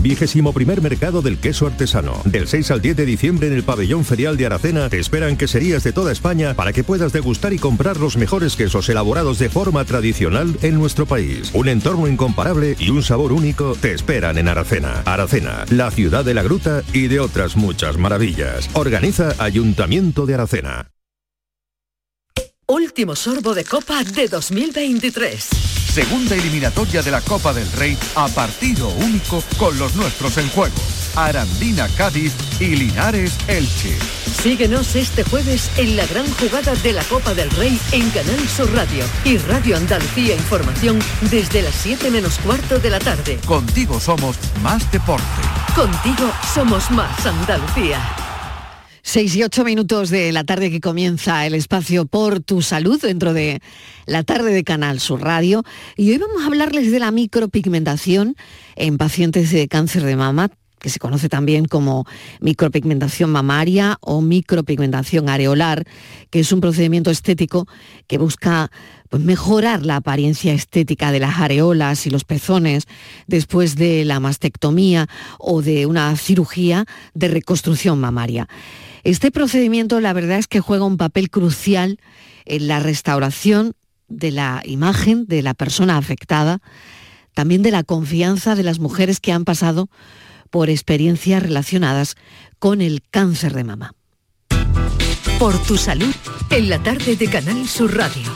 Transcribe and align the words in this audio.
Vigésimo 0.00 0.52
primer 0.52 0.80
mercado 0.80 1.22
del 1.22 1.38
queso 1.38 1.66
artesano. 1.66 2.20
Del 2.24 2.48
6 2.48 2.70
al 2.70 2.80
10 2.80 2.96
de 2.96 3.06
diciembre 3.06 3.48
en 3.48 3.54
el 3.54 3.62
pabellón 3.62 4.04
ferial 4.04 4.36
de 4.36 4.46
Aracena 4.46 4.88
te 4.88 4.98
esperan 4.98 5.36
queserías 5.36 5.82
de 5.84 5.92
toda 5.92 6.12
España 6.12 6.54
para 6.54 6.72
que 6.72 6.84
puedas 6.84 7.12
degustar 7.12 7.52
y 7.52 7.58
comprar 7.58 7.98
los 7.98 8.16
mejores 8.16 8.56
quesos 8.56 8.88
elaborados 8.88 9.38
de 9.38 9.48
forma 9.48 9.84
tradicional 9.84 10.56
en 10.62 10.76
nuestro 10.76 11.06
país. 11.06 11.50
Un 11.54 11.68
entorno 11.68 12.06
incomparable 12.06 12.76
y 12.78 12.90
un 12.90 13.02
sabor 13.02 13.32
único 13.32 13.76
te 13.80 13.92
esperan 13.92 14.38
en 14.38 14.48
Aracena. 14.48 15.02
Aracena, 15.04 15.64
la 15.70 15.90
ciudad 15.90 16.24
de 16.24 16.34
la 16.34 16.42
gruta 16.42 16.82
y 16.92 17.08
de 17.08 17.20
otras 17.20 17.56
muchas 17.56 17.96
maravillas. 17.96 18.70
Organiza 18.74 19.34
Ayuntamiento 19.38 20.26
de 20.26 20.34
Aracena. 20.34 20.90
Último 22.66 23.16
sorbo 23.16 23.54
de 23.54 23.64
Copa 23.64 24.04
de 24.04 24.28
2023. 24.28 25.77
Segunda 25.98 26.36
eliminatoria 26.36 27.02
de 27.02 27.10
la 27.10 27.20
Copa 27.20 27.52
del 27.52 27.68
Rey 27.72 27.98
a 28.14 28.28
partido 28.28 28.88
único 28.88 29.42
con 29.56 29.76
los 29.80 29.96
nuestros 29.96 30.38
en 30.38 30.48
juego. 30.50 30.76
Arandina 31.16 31.88
Cádiz 31.96 32.32
y 32.60 32.76
Linares 32.76 33.36
Elche. 33.48 33.98
Síguenos 34.40 34.94
este 34.94 35.24
jueves 35.24 35.72
en 35.76 35.96
la 35.96 36.06
gran 36.06 36.32
jugada 36.34 36.76
de 36.76 36.92
la 36.92 37.02
Copa 37.02 37.34
del 37.34 37.50
Rey 37.50 37.76
en 37.90 38.08
Canal 38.10 38.48
Sur 38.48 38.72
Radio 38.74 39.04
y 39.24 39.38
Radio 39.38 39.76
Andalucía 39.76 40.36
Información 40.36 41.00
desde 41.32 41.62
las 41.62 41.74
7 41.74 42.12
menos 42.12 42.38
cuarto 42.38 42.78
de 42.78 42.90
la 42.90 43.00
tarde. 43.00 43.40
Contigo 43.44 43.98
somos 43.98 44.36
más 44.62 44.88
deporte. 44.92 45.24
Contigo 45.74 46.32
somos 46.54 46.92
más 46.92 47.26
Andalucía. 47.26 48.27
6 49.08 49.36
y 49.36 49.42
8 49.42 49.64
minutos 49.64 50.10
de 50.10 50.32
la 50.32 50.44
tarde 50.44 50.70
que 50.70 50.82
comienza 50.82 51.46
el 51.46 51.54
espacio 51.54 52.04
por 52.04 52.40
tu 52.40 52.60
salud 52.60 53.00
dentro 53.00 53.32
de 53.32 53.62
la 54.04 54.22
tarde 54.22 54.52
de 54.52 54.64
Canal 54.64 55.00
Sur 55.00 55.22
Radio. 55.22 55.64
Y 55.96 56.10
hoy 56.10 56.18
vamos 56.18 56.42
a 56.42 56.46
hablarles 56.48 56.92
de 56.92 56.98
la 56.98 57.10
micropigmentación 57.10 58.36
en 58.76 58.98
pacientes 58.98 59.50
de 59.50 59.66
cáncer 59.66 60.04
de 60.04 60.14
mama 60.14 60.50
que 60.78 60.90
se 60.90 60.98
conoce 60.98 61.30
también 61.30 61.64
como 61.64 62.04
micropigmentación 62.40 63.30
mamaria 63.30 63.96
o 64.02 64.20
micropigmentación 64.20 65.30
areolar, 65.30 65.84
que 66.28 66.40
es 66.40 66.52
un 66.52 66.60
procedimiento 66.60 67.10
estético 67.10 67.66
que 68.08 68.18
busca 68.18 68.70
pues, 69.08 69.22
mejorar 69.22 69.86
la 69.86 69.96
apariencia 69.96 70.52
estética 70.52 71.12
de 71.12 71.20
las 71.20 71.38
areolas 71.38 72.06
y 72.06 72.10
los 72.10 72.24
pezones 72.24 72.84
después 73.26 73.74
de 73.74 74.04
la 74.04 74.20
mastectomía 74.20 75.08
o 75.38 75.62
de 75.62 75.86
una 75.86 76.14
cirugía 76.16 76.84
de 77.14 77.28
reconstrucción 77.28 77.98
mamaria. 77.98 78.48
Este 79.08 79.30
procedimiento 79.30 80.02
la 80.02 80.12
verdad 80.12 80.36
es 80.36 80.48
que 80.48 80.60
juega 80.60 80.84
un 80.84 80.98
papel 80.98 81.30
crucial 81.30 81.98
en 82.44 82.68
la 82.68 82.78
restauración 82.78 83.72
de 84.06 84.30
la 84.30 84.60
imagen 84.66 85.24
de 85.24 85.40
la 85.40 85.54
persona 85.54 85.96
afectada, 85.96 86.58
también 87.32 87.62
de 87.62 87.70
la 87.70 87.84
confianza 87.84 88.54
de 88.54 88.64
las 88.64 88.80
mujeres 88.80 89.18
que 89.18 89.32
han 89.32 89.46
pasado 89.46 89.88
por 90.50 90.68
experiencias 90.68 91.42
relacionadas 91.42 92.16
con 92.58 92.82
el 92.82 93.00
cáncer 93.00 93.54
de 93.54 93.64
mama. 93.64 93.94
Por 95.38 95.56
tu 95.62 95.78
salud, 95.78 96.14
en 96.50 96.68
la 96.68 96.78
tarde 96.82 97.16
de 97.16 97.30
Canal 97.30 97.66
Sur 97.66 97.96
Radio. 97.96 98.30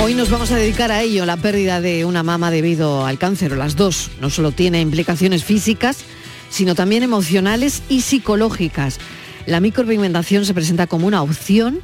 Hoy 0.00 0.14
nos 0.14 0.30
vamos 0.30 0.50
a 0.52 0.56
dedicar 0.56 0.90
a 0.90 1.02
ello, 1.02 1.26
la 1.26 1.36
pérdida 1.36 1.82
de 1.82 2.06
una 2.06 2.22
mama 2.22 2.50
debido 2.50 3.04
al 3.04 3.18
cáncer, 3.18 3.52
o 3.52 3.56
las 3.56 3.76
dos. 3.76 4.10
No 4.22 4.30
solo 4.30 4.52
tiene 4.52 4.80
implicaciones 4.80 5.44
físicas, 5.44 5.98
sino 6.48 6.74
también 6.74 7.02
emocionales 7.02 7.82
y 7.90 8.00
psicológicas. 8.00 9.00
La 9.48 9.60
micropigmentación 9.60 10.44
se 10.44 10.52
presenta 10.52 10.86
como 10.86 11.06
una 11.06 11.22
opción 11.22 11.80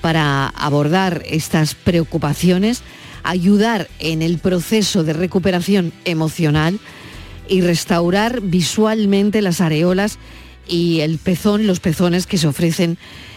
para 0.00 0.48
abordar 0.48 1.22
estas 1.26 1.74
preocupaciones, 1.74 2.80
ayudar 3.22 3.86
en 3.98 4.22
el 4.22 4.38
proceso 4.38 5.04
de 5.04 5.12
recuperación 5.12 5.92
emocional 6.06 6.80
y 7.50 7.60
restaurar 7.60 8.40
visualmente 8.40 9.42
las 9.42 9.60
areolas 9.60 10.18
y 10.66 11.00
el 11.00 11.18
pezón, 11.18 11.66
los 11.66 11.80
pezones 11.80 12.26
que 12.26 12.38
se 12.38 12.46
ofrecen 12.46 12.96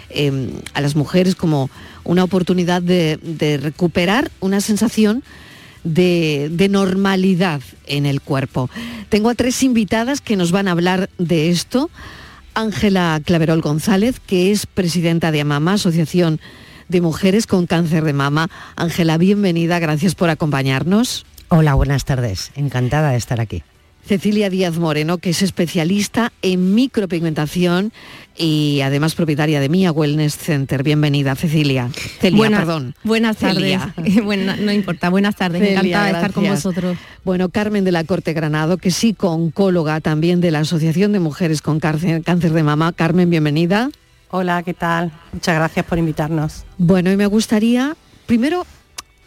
eh, 0.09 0.53
a 0.73 0.79
las 0.79 0.95
mujeres 0.95 1.35
como 1.35 1.69
una 2.05 2.23
oportunidad 2.23 2.81
de, 2.81 3.19
de 3.21 3.57
recuperar 3.57 4.31
una 4.39 4.61
sensación 4.61 5.21
de, 5.83 6.47
de, 6.49 6.69
normalidad 6.69 7.59
en 7.87 8.05
el 8.05 8.21
cuerpo. 8.21 8.69
Tengo 9.09 9.29
a 9.29 9.35
tres 9.35 9.61
invitadas 9.63 10.21
que 10.21 10.37
nos 10.37 10.53
van 10.53 10.69
a 10.69 10.71
hablar 10.71 11.09
de 11.17 11.49
esto. 11.49 11.89
Ángela 12.55 13.21
Claverol 13.23 13.61
González, 13.61 14.19
que 14.19 14.51
es 14.51 14.65
presidenta 14.65 15.31
de 15.31 15.41
AMAMA, 15.41 15.73
Asociación 15.73 16.39
de 16.87 17.01
Mujeres 17.01 17.47
con 17.47 17.67
Cáncer 17.67 18.03
de 18.03 18.13
Mama. 18.13 18.49
Ángela, 18.75 19.17
bienvenida, 19.17 19.79
gracias 19.79 20.15
por 20.15 20.29
acompañarnos. 20.29 21.25
Hola, 21.49 21.75
buenas 21.75 22.05
tardes. 22.05 22.51
Encantada 22.55 23.11
de 23.11 23.17
estar 23.17 23.39
aquí. 23.39 23.63
Cecilia 24.05 24.51
Díaz 24.51 24.77
Moreno, 24.77 25.17
que 25.17 25.31
es 25.31 25.41
especialista 25.41 26.31
en 26.43 26.75
micropigmentación 26.75 27.91
y 28.37 28.81
además 28.81 29.15
propietaria 29.15 29.59
de 29.59 29.67
Mia 29.67 29.91
Wellness 29.91 30.37
Center. 30.37 30.83
Bienvenida, 30.83 31.35
Cecilia. 31.35 31.89
Celia, 32.19 32.49
perdón. 32.49 32.93
Buenas 33.03 33.37
tardes. 33.37 33.81
no 33.97 34.71
importa, 34.71 35.09
buenas 35.09 35.35
tardes. 35.35 35.61
Encantada 35.61 36.05
de 36.05 36.11
estar 36.11 36.33
con 36.33 36.47
vosotros. 36.47 36.97
Bueno, 37.23 37.49
Carmen 37.49 37.83
de 37.83 37.91
la 37.91 38.03
Corte 38.03 38.33
Granado, 38.33 38.77
que 38.77 38.91
sí, 38.91 39.15
oncóloga 39.19 39.99
también 40.01 40.39
de 40.39 40.51
la 40.51 40.59
Asociación 40.59 41.11
de 41.11 41.19
Mujeres 41.19 41.63
con 41.63 41.79
Cáncer, 41.79 42.21
cáncer 42.21 42.53
de 42.53 42.61
Mama. 42.61 42.93
Carmen, 42.93 43.31
bienvenida. 43.31 43.89
Hola, 44.29 44.61
¿qué 44.61 44.75
tal? 44.75 45.11
Muchas 45.33 45.55
gracias 45.55 45.83
por 45.83 45.97
invitarnos. 45.97 46.63
Bueno, 46.77 47.11
y 47.11 47.17
me 47.17 47.25
gustaría, 47.25 47.95
primero 48.27 48.67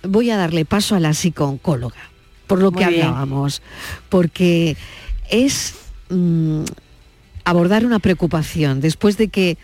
voy 0.04 0.30
a 0.30 0.36
darle 0.36 0.64
paso 0.64 0.94
a 0.94 1.00
la 1.00 1.14
psicooncóloga 1.14 2.17
por 2.48 2.60
lo 2.60 2.72
que 2.72 2.84
hablábamos, 2.84 3.62
porque 4.08 4.76
es 5.30 5.74
mm, 6.08 6.64
abordar 7.44 7.86
una 7.86 8.00
preocupación 8.00 8.80
después 8.80 9.16
de 9.16 9.28
que 9.28 9.58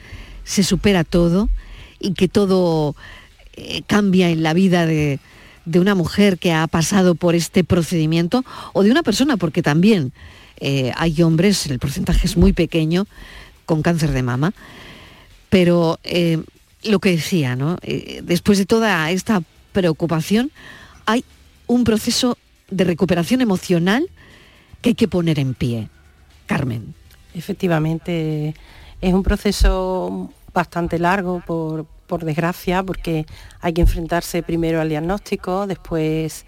se 0.44 0.62
supera 0.62 1.02
todo 1.02 1.48
y 1.98 2.12
que 2.12 2.28
todo 2.28 2.94
eh, 3.54 3.82
cambia 3.86 4.28
en 4.28 4.42
la 4.42 4.52
vida 4.52 4.86
de, 4.86 5.18
una 5.74 5.94
mujer 5.94 6.38
que 6.38 6.52
ha 6.52 6.66
pasado 6.66 7.14
por 7.14 7.34
este 7.34 7.64
procedimiento 7.64 8.44
o 8.74 8.82
de 8.82 8.90
una 8.90 9.02
persona, 9.02 9.38
porque 9.38 9.62
también 9.62 10.12
eh, 10.60 10.92
hay 10.96 11.22
hombres, 11.22 11.66
el 11.66 11.78
porcentaje 11.78 12.26
es 12.26 12.36
muy 12.36 12.52
pequeño, 12.52 13.06
con 13.64 13.80
cáncer 13.80 14.12
de 14.12 14.22
mama, 14.22 14.52
pero 15.48 15.98
eh, 16.04 16.42
lo 16.82 16.98
que 16.98 17.12
decía, 17.12 17.56
¿no? 17.56 17.78
después 18.22 18.58
de 18.58 18.66
toda 18.66 19.10
esta 19.10 19.42
preocupación, 19.72 20.50
hay 21.06 21.24
un 21.66 21.84
proceso 21.84 22.36
de 22.70 22.84
recuperación 22.84 23.40
emocional 23.40 24.08
que 24.80 24.90
hay 24.90 24.94
que 24.94 25.08
poner 25.08 25.38
en 25.38 25.54
pie. 25.54 25.88
Carmen. 26.46 26.94
Efectivamente, 27.34 28.54
es 29.00 29.14
un 29.14 29.22
proceso 29.22 30.30
bastante 30.52 30.98
largo, 30.98 31.42
por, 31.44 31.86
por 32.06 32.24
desgracia, 32.24 32.82
porque 32.82 33.26
hay 33.60 33.72
que 33.72 33.80
enfrentarse 33.80 34.42
primero 34.42 34.80
al 34.80 34.88
diagnóstico, 34.88 35.66
después 35.66 36.46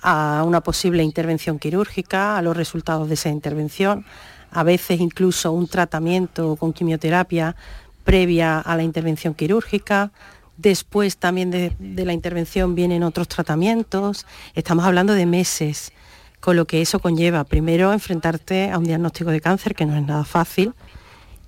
a 0.00 0.42
una 0.44 0.60
posible 0.60 1.02
intervención 1.02 1.58
quirúrgica, 1.58 2.36
a 2.36 2.42
los 2.42 2.56
resultados 2.56 3.08
de 3.08 3.14
esa 3.14 3.28
intervención, 3.28 4.04
a 4.50 4.62
veces 4.64 5.00
incluso 5.00 5.52
un 5.52 5.68
tratamiento 5.68 6.56
con 6.56 6.72
quimioterapia 6.72 7.56
previa 8.04 8.58
a 8.58 8.76
la 8.76 8.82
intervención 8.82 9.34
quirúrgica, 9.34 10.10
Después 10.56 11.16
también 11.16 11.50
de, 11.50 11.74
la 11.78 12.12
intervención 12.12 12.74
vienen 12.74 13.02
otros 13.02 13.28
tratamientos. 13.28 14.26
Estamos 14.54 14.84
hablando 14.84 15.14
de 15.14 15.26
meses, 15.26 15.92
con 16.40 16.56
lo 16.56 16.66
que 16.66 16.82
eso 16.82 16.98
conlleva. 16.98 17.44
Primero 17.44 17.92
enfrentarte 17.92 18.70
a 18.70 18.78
un 18.78 18.84
diagnóstico 18.84 19.30
de 19.30 19.40
cáncer, 19.40 19.74
que 19.74 19.86
no 19.86 19.96
es 19.96 20.06
nada 20.06 20.24
fácil, 20.24 20.74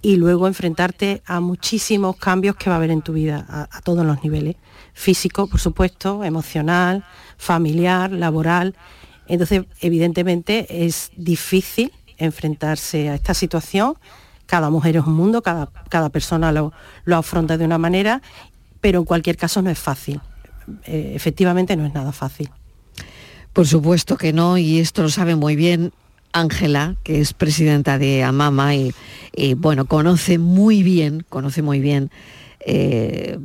y 0.00 0.16
luego 0.16 0.46
enfrentarte 0.46 1.22
a 1.26 1.40
muchísimos 1.40 2.16
cambios 2.16 2.56
que 2.56 2.70
va 2.70 2.76
a 2.76 2.78
haber 2.78 2.90
en 2.90 3.02
tu 3.02 3.12
vida, 3.12 3.44
a, 3.48 3.80
todos 3.82 4.04
los 4.06 4.22
niveles. 4.22 4.56
Físico, 4.94 5.48
por 5.48 5.60
supuesto, 5.60 6.24
emocional, 6.24 7.04
familiar, 7.36 8.10
laboral. 8.10 8.74
Entonces, 9.26 9.64
evidentemente, 9.80 10.86
es 10.86 11.10
difícil 11.16 11.92
enfrentarse 12.16 13.10
a 13.10 13.14
esta 13.14 13.34
situación. 13.34 13.94
Cada 14.46 14.70
mujer 14.70 14.96
es 14.96 15.04
un 15.04 15.14
mundo, 15.14 15.42
cada, 15.42 16.10
persona 16.10 16.52
lo, 16.52 16.72
lo 17.04 17.16
afronta 17.16 17.56
de 17.56 17.64
una 17.64 17.78
manera 17.78 18.20
pero 18.84 18.98
en 18.98 19.06
cualquier 19.06 19.38
caso 19.38 19.62
no 19.62 19.70
es 19.70 19.78
fácil. 19.78 20.20
Eh, 20.84 21.12
efectivamente 21.14 21.74
no 21.74 21.86
es 21.86 21.94
nada 21.94 22.12
fácil. 22.12 22.50
Por 23.54 23.66
supuesto 23.66 24.18
que 24.18 24.34
no, 24.34 24.58
y 24.58 24.78
esto 24.78 25.00
lo 25.00 25.08
sabe 25.08 25.36
muy 25.36 25.56
bien 25.56 25.94
Ángela, 26.34 26.96
que 27.02 27.18
es 27.22 27.32
presidenta 27.32 27.96
de 27.96 28.22
Amama 28.22 28.74
y, 28.74 28.92
bueno, 29.56 29.86
conoce 29.86 30.36
muy 30.36 30.82
bien, 30.82 31.24
conoce 31.30 31.62
muy 31.62 31.80
bien 31.80 32.10
eh, 32.60 33.38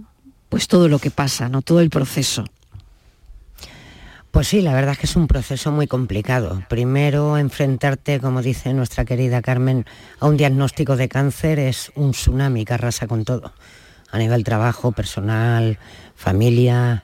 pues 0.50 0.68
todo 0.68 0.90
lo 0.90 1.00
que 1.00 1.10
pasa, 1.10 1.48
¿no? 1.48 1.62
Todo 1.62 1.80
el 1.80 1.90
proceso. 1.90 2.44
Pues 4.32 4.50
sí, 4.50 4.62
la 4.62 4.74
verdad 4.74 4.92
es 4.92 4.98
que 4.98 5.06
es 5.06 5.16
un 5.16 5.28
proceso 5.28 5.72
muy 5.72 5.88
complicado. 5.88 6.64
Primero, 6.68 7.38
enfrentarte, 7.38 8.20
como 8.20 8.42
dice 8.42 8.74
nuestra 8.74 9.06
querida 9.06 9.42
Carmen, 9.42 9.86
a 10.20 10.28
un 10.28 10.36
diagnóstico 10.36 10.98
de 10.98 11.08
cáncer 11.08 11.60
es 11.60 11.94
un 11.96 12.12
tsunami 12.12 12.66
que 12.66 12.74
arrasa 12.74 13.08
con 13.08 13.24
todo 13.24 13.54
a 14.12 14.18
nivel 14.18 14.44
trabajo, 14.44 14.92
personal, 14.92 15.78
familia, 16.16 17.04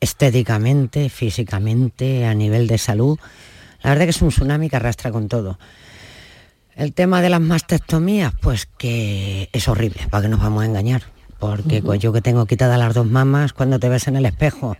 estéticamente, 0.00 1.08
físicamente, 1.08 2.26
a 2.26 2.34
nivel 2.34 2.66
de 2.66 2.78
salud. 2.78 3.18
La 3.82 3.90
verdad 3.90 4.04
que 4.04 4.10
es 4.10 4.22
un 4.22 4.28
tsunami 4.28 4.68
que 4.68 4.76
arrastra 4.76 5.10
con 5.10 5.28
todo. 5.28 5.58
El 6.76 6.92
tema 6.92 7.22
de 7.22 7.30
las 7.30 7.40
mastectomías, 7.40 8.32
pues 8.40 8.66
que 8.66 9.48
es 9.52 9.68
horrible, 9.68 10.02
para 10.10 10.22
que 10.22 10.28
nos 10.28 10.40
vamos 10.40 10.62
a 10.62 10.66
engañar. 10.66 11.02
Porque 11.38 11.82
yo 11.98 12.12
que 12.12 12.22
tengo 12.22 12.46
quitadas 12.46 12.78
las 12.78 12.94
dos 12.94 13.06
mamas, 13.06 13.52
cuando 13.52 13.78
te 13.78 13.88
ves 13.88 14.08
en 14.08 14.16
el 14.16 14.26
espejo 14.26 14.76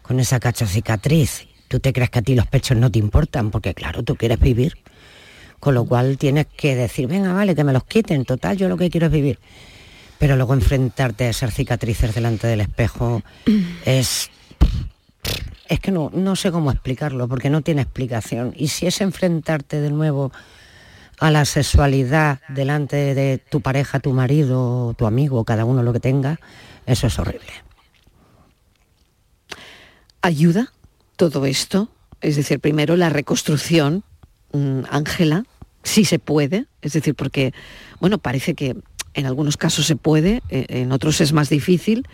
con 0.00 0.20
esa 0.20 0.40
cacho 0.40 0.66
cicatriz, 0.66 1.46
tú 1.68 1.80
te 1.80 1.92
crees 1.92 2.10
que 2.10 2.20
a 2.20 2.22
ti 2.22 2.34
los 2.34 2.46
pechos 2.46 2.76
no 2.76 2.90
te 2.90 2.98
importan, 2.98 3.50
porque 3.50 3.74
claro, 3.74 4.02
tú 4.02 4.16
quieres 4.16 4.40
vivir. 4.40 4.78
Con 5.60 5.74
lo 5.74 5.84
cual 5.84 6.18
tienes 6.18 6.46
que 6.46 6.74
decir, 6.74 7.06
venga, 7.06 7.32
vale, 7.32 7.54
que 7.54 7.62
me 7.62 7.72
los 7.72 7.84
quiten, 7.84 8.24
total, 8.24 8.56
yo 8.56 8.68
lo 8.68 8.76
que 8.76 8.90
quiero 8.90 9.06
es 9.06 9.12
vivir 9.12 9.38
pero 10.22 10.36
luego 10.36 10.54
enfrentarte 10.54 11.24
a 11.24 11.30
esas 11.30 11.52
cicatrices 11.52 12.14
delante 12.14 12.46
del 12.46 12.60
espejo 12.60 13.24
es... 13.84 14.30
Es 15.68 15.80
que 15.80 15.90
no, 15.90 16.12
no 16.14 16.36
sé 16.36 16.52
cómo 16.52 16.70
explicarlo, 16.70 17.26
porque 17.26 17.50
no 17.50 17.62
tiene 17.62 17.82
explicación. 17.82 18.54
Y 18.56 18.68
si 18.68 18.86
es 18.86 19.00
enfrentarte 19.00 19.80
de 19.80 19.90
nuevo 19.90 20.30
a 21.18 21.32
la 21.32 21.44
sexualidad 21.44 22.38
delante 22.48 23.16
de 23.16 23.38
tu 23.38 23.62
pareja, 23.62 23.98
tu 23.98 24.12
marido, 24.12 24.94
tu 24.96 25.06
amigo, 25.06 25.44
cada 25.44 25.64
uno 25.64 25.82
lo 25.82 25.92
que 25.92 25.98
tenga, 25.98 26.38
eso 26.86 27.08
es 27.08 27.18
horrible. 27.18 27.52
¿Ayuda 30.20 30.72
todo 31.16 31.46
esto? 31.46 31.88
Es 32.20 32.36
decir, 32.36 32.60
primero 32.60 32.96
la 32.96 33.08
reconstrucción, 33.08 34.04
mm, 34.52 34.82
Ángela, 34.88 35.46
si 35.82 36.04
se 36.04 36.20
puede, 36.20 36.66
es 36.80 36.92
decir, 36.92 37.16
porque, 37.16 37.52
bueno, 37.98 38.18
parece 38.18 38.54
que 38.54 38.76
en 39.14 39.26
algunos 39.26 39.56
casos 39.56 39.86
se 39.86 39.96
puede, 39.96 40.42
eh, 40.48 40.66
en 40.68 40.92
otros 40.92 41.20
es 41.20 41.32
más 41.32 41.48
difícil. 41.48 42.06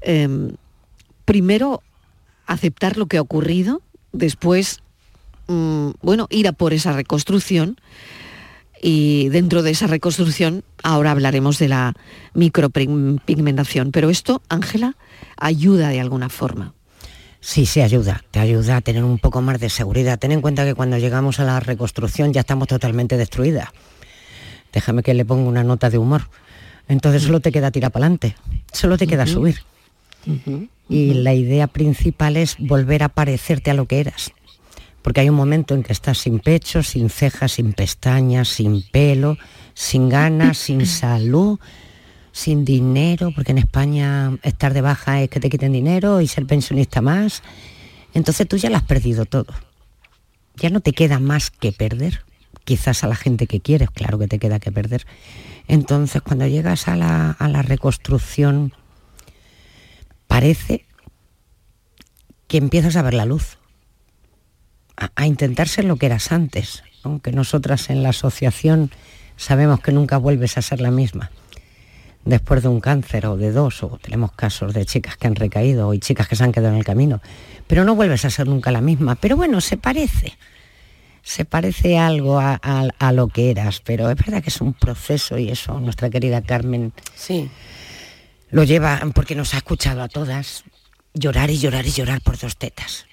Em, 0.00 0.52
primero, 1.24 1.82
aceptar 2.46 2.96
lo 2.96 3.06
que 3.06 3.18
ha 3.18 3.22
ocurrido, 3.22 3.82
después, 4.12 4.80
mm, 5.48 5.90
bueno, 6.02 6.26
ir 6.30 6.48
a 6.48 6.52
por 6.52 6.72
esa 6.72 6.92
reconstrucción 6.92 7.76
y 8.80 9.28
dentro 9.28 9.62
de 9.62 9.70
esa 9.70 9.86
reconstrucción 9.86 10.64
ahora 10.82 11.12
hablaremos 11.12 11.58
de 11.58 11.68
la 11.68 11.94
micropigmentación. 12.34 13.92
Pero 13.92 14.10
esto, 14.10 14.42
Ángela, 14.48 14.96
ayuda 15.36 15.88
de 15.90 16.00
alguna 16.00 16.28
forma. 16.28 16.74
Sí, 17.40 17.66
sí, 17.66 17.80
ayuda, 17.80 18.22
te 18.30 18.38
ayuda 18.38 18.76
a 18.76 18.80
tener 18.80 19.02
un 19.02 19.18
poco 19.18 19.40
más 19.40 19.58
de 19.58 19.68
seguridad. 19.68 20.18
Ten 20.18 20.32
en 20.32 20.40
cuenta 20.40 20.64
que 20.64 20.74
cuando 20.74 20.98
llegamos 20.98 21.40
a 21.40 21.44
la 21.44 21.58
reconstrucción 21.60 22.32
ya 22.32 22.40
estamos 22.40 22.68
totalmente 22.68 23.16
destruidas 23.16 23.68
déjame 24.72 25.02
que 25.02 25.14
le 25.14 25.24
ponga 25.24 25.48
una 25.48 25.64
nota 25.64 25.90
de 25.90 25.98
humor. 25.98 26.22
Entonces 26.88 27.22
solo 27.22 27.40
te 27.40 27.52
queda 27.52 27.70
tirar 27.70 27.92
para 27.92 28.06
adelante, 28.06 28.36
solo 28.72 28.98
te 28.98 29.06
queda 29.06 29.26
subir. 29.26 29.62
Y 30.88 31.14
la 31.14 31.34
idea 31.34 31.66
principal 31.66 32.36
es 32.36 32.56
volver 32.58 33.02
a 33.02 33.08
parecerte 33.08 33.70
a 33.70 33.74
lo 33.74 33.86
que 33.86 34.00
eras. 34.00 34.32
Porque 35.00 35.20
hay 35.20 35.28
un 35.28 35.36
momento 35.36 35.74
en 35.74 35.82
que 35.82 35.92
estás 35.92 36.18
sin 36.18 36.38
pecho, 36.38 36.82
sin 36.82 37.10
cejas, 37.10 37.52
sin 37.52 37.72
pestañas, 37.72 38.48
sin 38.48 38.82
pelo, 38.82 39.36
sin 39.74 40.08
ganas, 40.08 40.58
sin 40.58 40.86
salud, 40.86 41.58
sin 42.30 42.64
dinero, 42.64 43.32
porque 43.34 43.52
en 43.52 43.58
España 43.58 44.38
estar 44.42 44.74
de 44.74 44.80
baja 44.80 45.22
es 45.22 45.28
que 45.28 45.40
te 45.40 45.50
quiten 45.50 45.72
dinero 45.72 46.20
y 46.20 46.28
ser 46.28 46.46
pensionista 46.46 47.00
más. 47.00 47.42
Entonces 48.14 48.46
tú 48.46 48.56
ya 48.56 48.70
lo 48.70 48.76
has 48.76 48.84
perdido 48.84 49.24
todo. 49.24 49.52
Ya 50.56 50.70
no 50.70 50.80
te 50.80 50.92
queda 50.92 51.18
más 51.18 51.50
que 51.50 51.72
perder 51.72 52.22
quizás 52.64 53.04
a 53.04 53.08
la 53.08 53.16
gente 53.16 53.46
que 53.46 53.60
quieres, 53.60 53.90
claro 53.90 54.18
que 54.18 54.28
te 54.28 54.38
queda 54.38 54.60
que 54.60 54.72
perder. 54.72 55.06
Entonces, 55.68 56.22
cuando 56.22 56.46
llegas 56.46 56.88
a 56.88 56.96
la, 56.96 57.62
reconstrucción, 57.62 58.72
parece 60.26 60.86
que 62.48 62.58
empiezas 62.58 62.96
a 62.96 63.02
ver 63.02 63.14
la 63.14 63.24
luz, 63.24 63.58
a, 64.96 65.10
a, 65.14 65.26
intentar 65.26 65.68
ser 65.68 65.84
lo 65.84 65.96
que 65.96 66.06
eras 66.06 66.32
antes, 66.32 66.82
aunque 67.02 67.32
nosotras 67.32 67.90
en 67.90 68.02
la 68.02 68.10
asociación 68.10 68.90
sabemos 69.36 69.80
que 69.80 69.92
nunca 69.92 70.18
vuelves 70.18 70.58
a 70.58 70.62
ser 70.62 70.80
la 70.80 70.90
misma. 70.90 71.30
Después 72.24 72.62
de 72.62 72.68
un 72.68 72.80
cáncer 72.80 73.26
o 73.26 73.36
de 73.36 73.50
dos, 73.50 73.82
o 73.82 73.98
tenemos 74.00 74.32
casos 74.32 74.74
de 74.74 74.86
chicas 74.86 75.16
que 75.16 75.26
han 75.26 75.34
recaído 75.34 75.92
y 75.92 75.98
chicas 75.98 76.28
que 76.28 76.36
se 76.36 76.44
han 76.44 76.52
quedado 76.52 76.72
en 76.72 76.78
el 76.78 76.84
camino, 76.84 77.20
pero 77.66 77.84
no 77.84 77.96
vuelves 77.96 78.24
a 78.24 78.30
ser 78.30 78.46
nunca 78.46 78.70
la 78.70 78.80
misma. 78.80 79.16
Pero 79.16 79.36
bueno, 79.36 79.60
se 79.60 79.76
parece 79.76 80.38
se 81.22 81.44
parece 81.44 81.98
algo 81.98 82.38
a, 82.40 83.12
lo 83.12 83.28
que 83.28 83.50
eras, 83.50 83.80
pero 83.80 84.10
es 84.10 84.16
verdad 84.16 84.42
que 84.42 84.50
es 84.50 84.60
un 84.60 84.74
proceso 84.74 85.38
y 85.38 85.50
eso 85.50 85.78
nuestra 85.80 86.10
querida 86.10 86.42
Carmen 86.42 86.92
sí. 87.14 87.48
lo 88.50 88.64
lleva 88.64 89.00
porque 89.14 89.34
nos 89.34 89.54
ha 89.54 89.58
escuchado 89.58 90.02
a 90.02 90.08
todas 90.08 90.64
llorar 91.14 91.50
y 91.50 91.58
llorar 91.58 91.86
y 91.86 91.90
llorar 91.90 92.20
por 92.20 92.38
dos 92.38 92.56
tetas. 92.56 93.06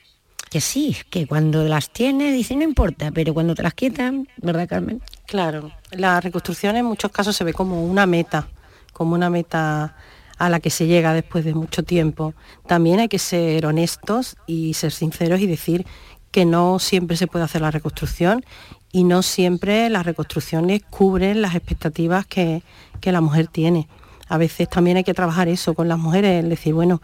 que 0.49 0.61
sí, 0.61 0.97
que 1.11 1.27
cuando 1.27 1.63
las 1.65 1.91
tienes 1.91 2.33
dice 2.33 2.55
no 2.55 2.63
importa, 2.63 3.11
pero 3.11 3.33
cuando 3.33 3.53
te 3.53 3.61
las 3.61 3.75
quitan, 3.75 4.27
¿verdad 4.37 4.67
Carmen? 4.67 5.01
Claro, 5.27 5.71
la 5.91 6.19
reconstrucción 6.19 6.75
en 6.75 6.85
muchos 6.85 7.11
casos 7.11 7.35
se 7.35 7.43
ve 7.43 7.53
como 7.53 7.83
una 7.83 8.07
meta, 8.07 8.47
como 8.93 9.13
una 9.13 9.29
meta 9.29 9.95
a 10.39 10.49
la 10.49 10.59
que 10.59 10.69
se 10.69 10.87
llega 10.87 11.13
después 11.13 11.45
de 11.45 11.53
mucho 11.53 11.83
tiempo. 11.83 12.33
También 12.65 12.99
hay 12.99 13.09
que 13.09 13.19
ser 13.19 13.65
honestos 13.65 14.37
y 14.47 14.73
ser 14.73 14.91
sinceros 14.91 15.41
y 15.41 15.47
decir 15.47 15.85
que 16.31 16.45
no 16.45 16.79
siempre 16.79 17.17
se 17.17 17.27
puede 17.27 17.45
hacer 17.45 17.61
la 17.61 17.71
reconstrucción 17.71 18.43
y 18.91 19.03
no 19.03 19.21
siempre 19.21 19.89
las 19.89 20.05
reconstrucciones 20.05 20.81
cubren 20.89 21.41
las 21.41 21.55
expectativas 21.55 22.25
que, 22.25 22.63
la 23.01 23.21
mujer 23.21 23.47
tiene. 23.47 23.87
A 24.27 24.37
veces 24.37 24.69
también 24.69 24.97
hay 24.97 25.03
que 25.03 25.13
trabajar 25.13 25.47
eso 25.47 25.73
con 25.73 25.87
las 25.87 25.97
mujeres, 25.97 26.43
es 26.43 26.49
decir, 26.49 26.73
bueno, 26.73 27.01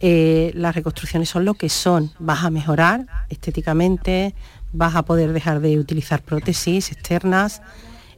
eh, 0.00 0.50
las 0.54 0.74
reconstrucciones 0.74 1.28
son 1.28 1.44
lo 1.44 1.54
que 1.54 1.68
son, 1.68 2.10
vas 2.18 2.44
a 2.44 2.50
mejorar 2.50 3.06
estéticamente, 3.30 4.34
vas 4.72 4.94
a 4.94 5.02
poder 5.02 5.32
dejar 5.32 5.60
de 5.60 5.78
utilizar 5.78 6.22
prótesis 6.22 6.92
externas, 6.92 7.62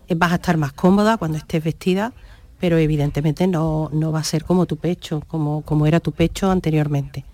eh, 0.08 0.14
vas 0.16 0.32
a 0.32 0.36
estar 0.36 0.56
más 0.56 0.72
cómoda 0.72 1.16
cuando 1.16 1.38
estés 1.38 1.62
vestida, 1.62 2.12
pero 2.58 2.78
evidentemente 2.78 3.46
no, 3.46 3.90
va 4.12 4.20
a 4.20 4.24
ser 4.24 4.44
como 4.44 4.66
tu 4.66 4.76
pecho, 4.76 5.22
como, 5.26 5.62
como 5.62 5.86
era 5.86 6.00
tu 6.00 6.12
pecho 6.12 6.50
anteriormente. 6.50 7.24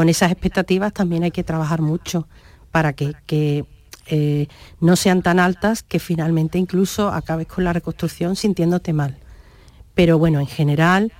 Con 0.00 0.08
esas 0.08 0.32
expectativas 0.32 0.94
también 0.94 1.24
hay 1.24 1.30
que 1.30 1.44
trabajar 1.44 1.82
mucho 1.82 2.26
para 2.70 2.94
que, 2.94 3.66
eh, 4.06 4.46
no 4.80 4.96
sean 4.96 5.20
tan 5.20 5.38
altas 5.38 5.82
que 5.82 5.98
finalmente 5.98 6.56
incluso 6.56 7.10
acabes 7.10 7.46
con 7.46 7.64
la 7.64 7.74
reconstrucción 7.74 8.34
sintiéndote 8.34 8.94
mal. 8.94 9.18
Pero 9.92 10.18
bueno, 10.18 10.40
en 10.40 10.46
general, 10.46 11.12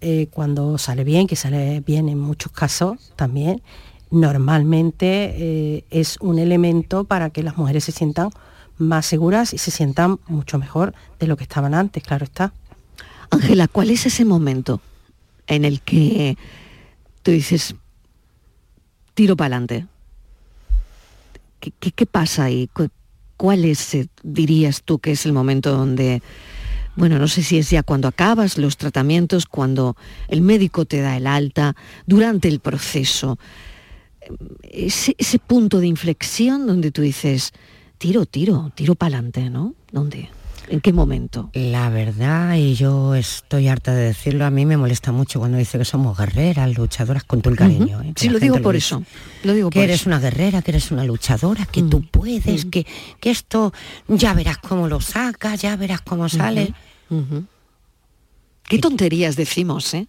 eh, 0.00 0.26
cuando 0.32 0.76
sale 0.76 1.04
bien, 1.04 1.28
que 1.28 1.36
sale 1.36 1.78
bien 1.86 2.08
en 2.08 2.18
muchos 2.18 2.50
casos 2.50 3.12
también, 3.14 3.62
normalmente 4.10 5.06
eh, 5.36 5.84
es 5.90 6.16
un 6.20 6.40
elemento 6.40 7.04
para 7.04 7.30
que 7.30 7.44
las 7.44 7.56
mujeres 7.56 7.84
se 7.84 7.92
sientan 7.92 8.30
más 8.76 9.06
seguras 9.06 9.54
y 9.54 9.58
se 9.58 9.70
sientan 9.70 10.18
mucho 10.26 10.58
mejor 10.58 10.94
de 11.20 11.28
lo 11.28 11.36
que 11.36 11.44
estaban 11.44 11.74
antes, 11.74 12.02
claro 12.02 12.24
está. 12.24 12.52
Ángela, 13.30 13.68
¿cuál 13.68 13.90
es 13.90 14.04
ese 14.04 14.24
momento 14.24 14.80
en 15.46 15.64
el 15.64 15.80
que 15.80 16.36
tú 17.22 17.30
dices, 17.30 17.76
tiro 19.16 19.36
para 19.36 19.56
adelante? 19.56 19.86
¿Qué, 21.58 22.06
pasa 22.06 22.44
ahí? 22.44 22.70
¿Cuál 23.36 23.64
es, 23.64 23.94
eh, 23.94 24.08
dirías 24.22 24.82
tú, 24.84 25.00
que 25.00 25.12
es 25.12 25.26
el 25.26 25.32
momento 25.32 25.72
donde, 25.72 26.22
bueno, 26.94 27.18
no 27.18 27.26
sé 27.26 27.42
si 27.42 27.58
es 27.58 27.70
ya 27.70 27.82
cuando 27.82 28.06
acabas 28.06 28.58
los 28.58 28.76
tratamientos, 28.76 29.46
cuando 29.46 29.96
el 30.28 30.42
médico 30.42 30.84
te 30.84 31.00
da 31.00 31.16
el 31.16 31.26
alta, 31.26 31.74
durante 32.06 32.46
el 32.46 32.60
proceso? 32.60 33.38
ese, 34.62 35.38
punto 35.38 35.78
de 35.78 35.86
inflexión 35.86 36.66
donde 36.66 36.90
tú 36.90 37.02
dices, 37.02 37.52
tiro, 37.98 38.26
tiro, 38.26 38.70
tiro 38.74 38.94
para 38.94 39.18
adelante, 39.18 39.50
¿no? 39.50 39.74
¿Dónde? 39.92 40.28
¿En 40.68 40.80
qué 40.80 40.92
momento? 40.92 41.50
La 41.54 41.90
verdad, 41.90 42.56
y 42.56 42.74
yo 42.74 43.14
estoy 43.14 43.68
harta 43.68 43.94
de 43.94 44.06
decirlo, 44.06 44.44
a 44.44 44.50
mí 44.50 44.66
me 44.66 44.76
molesta 44.76 45.12
mucho 45.12 45.38
cuando 45.38 45.58
dice 45.58 45.78
que 45.78 45.84
somos 45.84 46.18
guerreras, 46.18 46.76
luchadoras, 46.76 47.24
con 47.24 47.40
todo 47.40 47.52
el 47.52 47.58
cariño. 47.58 48.02
¿eh? 48.02 48.12
Sí, 48.16 48.28
lo 48.28 48.38
digo 48.40 48.60
por 48.60 48.74
eso. 48.74 49.02
Lo 49.44 49.54
digo 49.54 49.70
que 49.70 49.84
eres 49.84 50.06
una 50.06 50.18
guerrera, 50.18 50.62
que 50.62 50.72
eres 50.72 50.90
una 50.90 51.04
luchadora, 51.04 51.66
que 51.66 51.82
tú 51.82 52.00
mm. 52.00 52.08
puedes, 52.08 52.64
que, 52.64 52.86
que 53.20 53.30
esto 53.30 53.72
ya 54.08 54.34
verás 54.34 54.58
cómo 54.58 54.88
lo 54.88 55.00
sacas, 55.00 55.62
ya 55.62 55.76
verás 55.76 56.00
cómo 56.00 56.28
sale. 56.28 56.74
Qué 58.64 58.78
tonterías 58.78 59.36
decimos, 59.36 59.94
¿eh? 59.94 60.08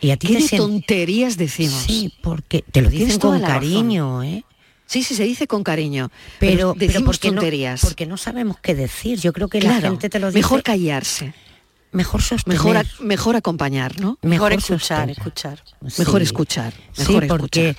Y 0.00 0.10
a 0.10 0.16
ti 0.16 0.28
¿Qué 0.28 0.56
tonterías 0.56 1.36
decimos? 1.36 1.82
Sí, 1.86 2.12
porque 2.22 2.62
te 2.70 2.80
lo 2.80 2.88
dicen 2.88 3.18
con 3.18 3.40
cariño, 3.40 4.22
¿eh? 4.22 4.44
Sí, 4.86 5.02
sí, 5.02 5.14
se 5.14 5.24
dice 5.24 5.46
con 5.46 5.64
cariño. 5.64 6.10
Pero, 6.38 6.74
decimos 6.76 7.18
tonterías. 7.18 7.82
No, 7.82 7.88
porque 7.88 8.06
no 8.06 8.16
sabemos 8.16 8.58
qué 8.60 8.74
decir. 8.74 9.18
Yo 9.20 9.32
creo 9.32 9.48
que 9.48 9.60
la 9.60 9.80
gente 9.80 10.08
te 10.08 10.18
lo 10.18 10.28
dice. 10.28 10.38
Mejor 10.38 10.62
callarse. 10.62 11.34
Mejor 11.92 12.22
sostener. 12.22 12.58
Mejor, 12.58 12.86
mejor 13.00 13.36
acompañar, 13.36 14.00
¿no? 14.00 14.18
Mejor, 14.22 14.52
escuchar, 14.52 15.10
escuchar. 15.10 15.62
Mejor 15.98 16.22
escuchar. 16.22 16.74
sí, 16.92 17.18
porque, 17.26 17.76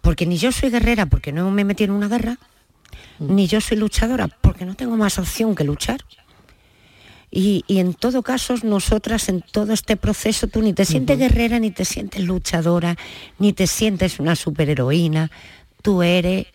porque 0.00 0.26
ni 0.26 0.38
yo 0.38 0.52
soy 0.52 0.70
guerrera 0.70 1.06
porque 1.06 1.32
no 1.32 1.50
me 1.50 1.64
metí 1.64 1.84
en 1.84 1.90
una 1.90 2.08
guerra, 2.08 2.38
mm. 3.18 3.34
ni 3.34 3.46
yo 3.46 3.60
soy 3.60 3.76
luchadora 3.76 4.28
porque 4.28 4.64
no 4.64 4.74
tengo 4.74 4.96
más 4.96 5.18
opción 5.18 5.54
que 5.54 5.64
luchar. 5.64 6.04
Y, 7.30 7.64
en 7.68 7.92
todo 7.92 8.22
caso, 8.22 8.54
nosotras 8.62 9.28
en 9.28 9.42
todo 9.42 9.74
este 9.74 9.96
proceso, 9.96 10.48
tú 10.48 10.62
ni 10.62 10.72
te 10.72 10.86
sientes 10.86 11.18
guerrera, 11.18 11.58
ni 11.58 11.70
te 11.70 11.84
sientes 11.84 12.24
luchadora, 12.24 12.96
ni 13.38 13.52
te 13.52 13.66
sientes 13.66 14.18
una 14.18 14.34
superheroína. 14.34 15.30
Tú 15.82 16.02
eres, 16.02 16.46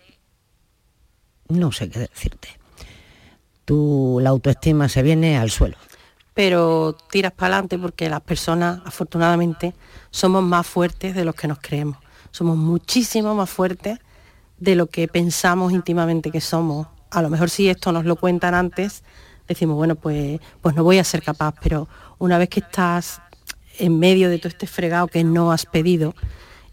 no 1.50 1.72
sé 1.72 1.90
qué 1.90 2.00
decirte. 2.00 2.50
Tú, 3.66 4.20
la 4.22 4.30
autoestima 4.30 4.90
se 4.90 5.02
viene 5.02 5.38
al 5.38 5.50
suelo. 5.50 5.78
Pero 6.34 6.98
tiras 7.12 7.32
para 7.32 7.56
adelante 7.56 7.78
porque 7.78 8.10
las 8.10 8.22
personas, 8.22 8.82
afortunadamente, 8.86 9.74
somos 10.10 10.44
más 10.44 10.66
fuertes 10.66 11.16
de 11.16 11.26
los 11.26 11.36
que 11.36 11.48
nos 11.48 11.60
creemos. 11.60 11.98
Somos 12.32 12.58
muchísimo 12.58 13.36
más 13.36 13.50
fuertes 13.50 14.00
de 14.58 14.76
lo 14.76 14.88
que 14.88 15.08
pensamos 15.08 15.72
íntimamente 15.72 16.32
que 16.32 16.42
somos. 16.42 16.88
A 17.12 17.22
lo 17.22 17.30
mejor 17.30 17.50
si 17.50 17.70
esto 17.70 17.92
nos 17.92 18.06
lo 18.06 18.16
cuentan 18.16 18.56
antes, 18.56 19.04
decimos, 19.48 19.76
bueno, 19.76 19.96
pues, 19.96 20.40
pues 20.62 20.76
no 20.76 20.84
voy 20.84 20.98
a 20.98 21.04
ser 21.04 21.22
capaz, 21.22 21.54
pero 21.62 21.88
una 22.18 22.38
vez 22.38 22.50
que 22.50 22.62
estás 22.62 23.22
en 23.78 24.00
medio 24.00 24.30
de 24.30 24.40
todo 24.40 24.50
este 24.50 24.68
fregado 24.68 25.08
que 25.08 25.24
no 25.24 25.52
has 25.52 25.66
pedido 25.66 26.16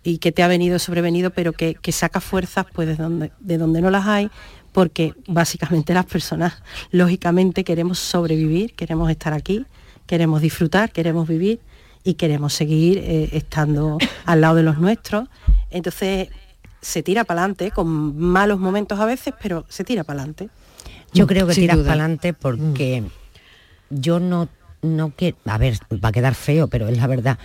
y 0.02 0.18
que 0.18 0.32
te 0.32 0.42
ha 0.42 0.48
venido 0.48 0.78
sobrevenido, 0.78 1.30
pero 1.30 1.52
que, 1.52 1.74
que 1.74 1.92
saca 1.92 2.20
fuerzas 2.20 2.66
pues 2.72 2.88
de 2.88 2.96
donde, 2.96 3.32
de 3.40 3.58
donde 3.58 3.80
no 3.80 3.90
las 3.90 4.06
hay, 4.06 4.30
porque 4.72 5.14
básicamente 5.26 5.94
las 5.94 6.06
personas, 6.06 6.62
lógicamente, 6.90 7.64
queremos 7.64 7.98
sobrevivir, 7.98 8.74
queremos 8.74 9.10
estar 9.10 9.32
aquí, 9.32 9.66
queremos 10.06 10.40
disfrutar, 10.40 10.92
queremos 10.92 11.28
vivir 11.28 11.60
y 12.04 12.14
queremos 12.14 12.54
seguir 12.54 12.98
eh, 12.98 13.30
estando 13.32 13.98
al 14.24 14.40
lado 14.40 14.56
de 14.56 14.62
los 14.62 14.78
nuestros. 14.78 15.28
Entonces 15.70 16.28
se 16.80 17.02
tira 17.02 17.24
para 17.24 17.42
adelante, 17.42 17.70
con 17.70 18.18
malos 18.18 18.58
momentos 18.58 18.98
a 18.98 19.04
veces, 19.04 19.34
pero 19.42 19.66
se 19.68 19.84
tira 19.84 20.04
para 20.04 20.20
adelante. 20.20 20.48
Yo 21.12 21.26
creo 21.26 21.46
que 21.46 21.54
tiras 21.54 21.76
para 21.78 21.90
adelante 21.90 22.32
porque 22.32 23.02
yo 23.90 24.20
no, 24.20 24.48
no 24.82 25.10
quiero, 25.10 25.36
a 25.44 25.58
ver, 25.58 25.74
va 25.92 26.10
a 26.10 26.12
quedar 26.12 26.34
feo, 26.34 26.68
pero 26.68 26.88
es 26.88 26.96
la 26.96 27.06
verdad. 27.06 27.38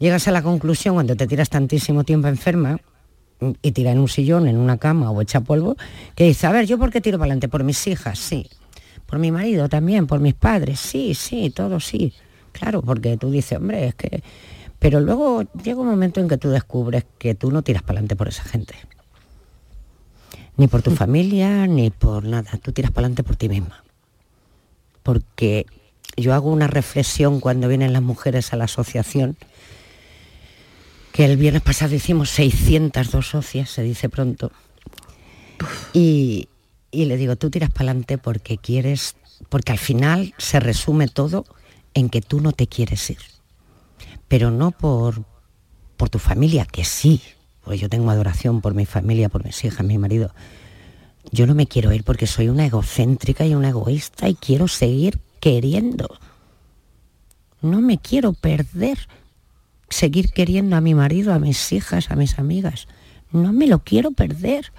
Llegas 0.00 0.26
a 0.26 0.32
la 0.32 0.42
conclusión 0.42 0.94
cuando 0.94 1.14
te 1.14 1.28
tiras 1.28 1.48
tantísimo 1.48 2.02
tiempo 2.02 2.26
enferma 2.26 2.80
y 3.62 3.70
tiras 3.70 3.92
en 3.92 4.00
un 4.00 4.08
sillón, 4.08 4.48
en 4.48 4.56
una 4.56 4.78
cama 4.78 5.12
o 5.12 5.22
echa 5.22 5.40
polvo, 5.40 5.76
que 6.16 6.24
dices, 6.24 6.44
a 6.44 6.50
ver, 6.50 6.66
¿yo 6.66 6.76
por 6.76 6.90
qué 6.90 7.00
tiro 7.00 7.18
para 7.18 7.26
adelante? 7.26 7.48
Por 7.48 7.62
mis 7.62 7.86
hijas, 7.86 8.18
sí. 8.18 8.50
Por 9.06 9.20
mi 9.20 9.30
marido 9.30 9.68
también, 9.68 10.08
por 10.08 10.18
mis 10.18 10.34
padres, 10.34 10.80
sí, 10.80 11.14
sí, 11.14 11.50
todo 11.50 11.78
sí. 11.78 12.12
Claro, 12.50 12.82
porque 12.82 13.16
tú 13.16 13.30
dices, 13.30 13.58
hombre, 13.58 13.86
es 13.86 13.94
que... 13.94 14.24
Pero 14.80 14.98
luego 14.98 15.44
llega 15.62 15.80
un 15.80 15.86
momento 15.86 16.20
en 16.20 16.28
que 16.28 16.38
tú 16.38 16.48
descubres 16.50 17.04
que 17.18 17.36
tú 17.36 17.52
no 17.52 17.62
tiras 17.62 17.82
para 17.82 17.98
adelante 17.98 18.16
por 18.16 18.28
esa 18.28 18.42
gente 18.42 18.74
ni 20.60 20.68
por 20.68 20.82
tu 20.82 20.90
familia, 21.02 21.66
ni 21.66 21.90
por 21.90 22.24
nada. 22.24 22.50
Tú 22.62 22.72
tiras 22.72 22.90
para 22.90 23.06
adelante 23.06 23.24
por 23.24 23.36
ti 23.36 23.48
misma. 23.48 23.82
Porque 25.02 25.66
yo 26.16 26.34
hago 26.34 26.50
una 26.50 26.66
reflexión 26.66 27.40
cuando 27.40 27.66
vienen 27.66 27.94
las 27.94 28.02
mujeres 28.02 28.52
a 28.52 28.56
la 28.56 28.64
asociación, 28.64 29.36
que 31.12 31.24
el 31.24 31.36
viernes 31.36 31.62
pasado 31.62 31.94
hicimos 31.94 32.30
602 32.30 33.26
socias, 33.26 33.70
se 33.70 33.82
dice 33.82 34.08
pronto. 34.08 34.52
Y, 35.92 36.48
y 36.90 37.04
le 37.06 37.16
digo, 37.16 37.36
tú 37.36 37.50
tiras 37.50 37.70
para 37.70 37.90
adelante 37.90 38.18
porque 38.18 38.58
quieres, 38.58 39.16
porque 39.48 39.72
al 39.72 39.78
final 39.78 40.34
se 40.38 40.60
resume 40.60 41.08
todo 41.08 41.44
en 41.94 42.08
que 42.08 42.20
tú 42.20 42.40
no 42.40 42.52
te 42.52 42.66
quieres 42.66 43.10
ir. 43.10 43.18
Pero 44.28 44.50
no 44.50 44.70
por, 44.70 45.24
por 45.96 46.08
tu 46.08 46.18
familia, 46.18 46.64
que 46.64 46.84
sí, 46.84 47.20
pues 47.64 47.80
yo 47.80 47.88
tengo 47.88 48.10
adoración 48.10 48.60
por 48.60 48.74
mi 48.74 48.86
familia, 48.86 49.28
por 49.28 49.44
mis 49.44 49.64
hijas, 49.64 49.84
mi 49.84 49.98
marido. 49.98 50.32
Yo 51.32 51.46
no 51.46 51.54
me 51.54 51.66
quiero 51.66 51.92
ir 51.92 52.04
porque 52.04 52.26
soy 52.26 52.48
una 52.48 52.66
egocéntrica 52.66 53.46
y 53.46 53.54
una 53.54 53.68
egoísta 53.68 54.28
y 54.28 54.34
quiero 54.34 54.68
seguir 54.68 55.20
queriendo. 55.40 56.08
No 57.60 57.80
me 57.80 57.98
quiero 57.98 58.32
perder. 58.32 58.98
Seguir 59.90 60.30
queriendo 60.30 60.76
a 60.76 60.80
mi 60.80 60.94
marido, 60.94 61.34
a 61.34 61.38
mis 61.38 61.72
hijas, 61.72 62.10
a 62.10 62.16
mis 62.16 62.38
amigas. 62.38 62.88
No 63.32 63.52
me 63.52 63.66
lo 63.66 63.80
quiero 63.80 64.12
perder. 64.12 64.72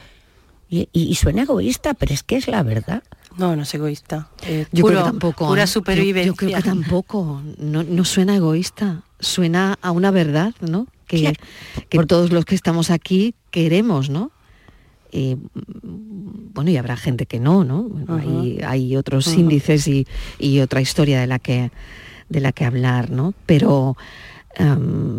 Y, 0.70 1.16
suena 1.16 1.42
egoísta, 1.42 1.94
pero 1.94 2.14
es 2.14 2.24
que 2.24 2.38
es 2.38 2.48
la 2.48 2.64
verdad. 2.64 3.04
No, 3.38 3.58
no 3.58 3.64
es 3.64 3.74
egoísta. 3.74 4.30
yo 4.72 4.86
creo 4.86 5.00
que 5.00 5.04
tampoco. 5.04 5.48
Pura 5.48 5.64
¿eh? 5.64 5.68
supervivencia. 5.68 6.32
Yo, 6.32 6.36
creo 6.36 6.56
que 6.56 6.64
tampoco. 6.64 7.42
No, 7.58 7.84
no, 7.84 8.06
suena 8.06 8.38
egoísta. 8.38 9.04
Suena 9.20 9.78
a 9.82 9.92
una 9.92 10.12
verdad, 10.12 10.54
¿no? 10.62 10.88
que, 11.08 11.34
por 11.90 12.06
todos 12.06 12.32
los 12.32 12.46
que 12.46 12.56
estamos 12.56 12.90
aquí 12.90 13.36
queremos, 13.52 14.10
¿no? 14.10 14.32
Y, 15.12 15.36
bueno, 15.84 16.72
y 16.72 16.78
habrá 16.78 16.96
gente 16.96 17.26
que 17.26 17.40
no, 17.40 17.66
¿no? 17.66 17.90
hay, 18.66 18.96
otros 18.96 19.28
índices 19.28 19.88
y, 19.88 20.60
otra 20.62 20.80
historia 20.80 21.20
de 21.20 21.28
la 21.28 21.40
que 21.40 21.72
de 22.30 22.40
la 22.40 22.54
que 22.54 22.64
hablar, 22.64 23.10
¿no? 23.10 23.34
Pero 23.46 23.98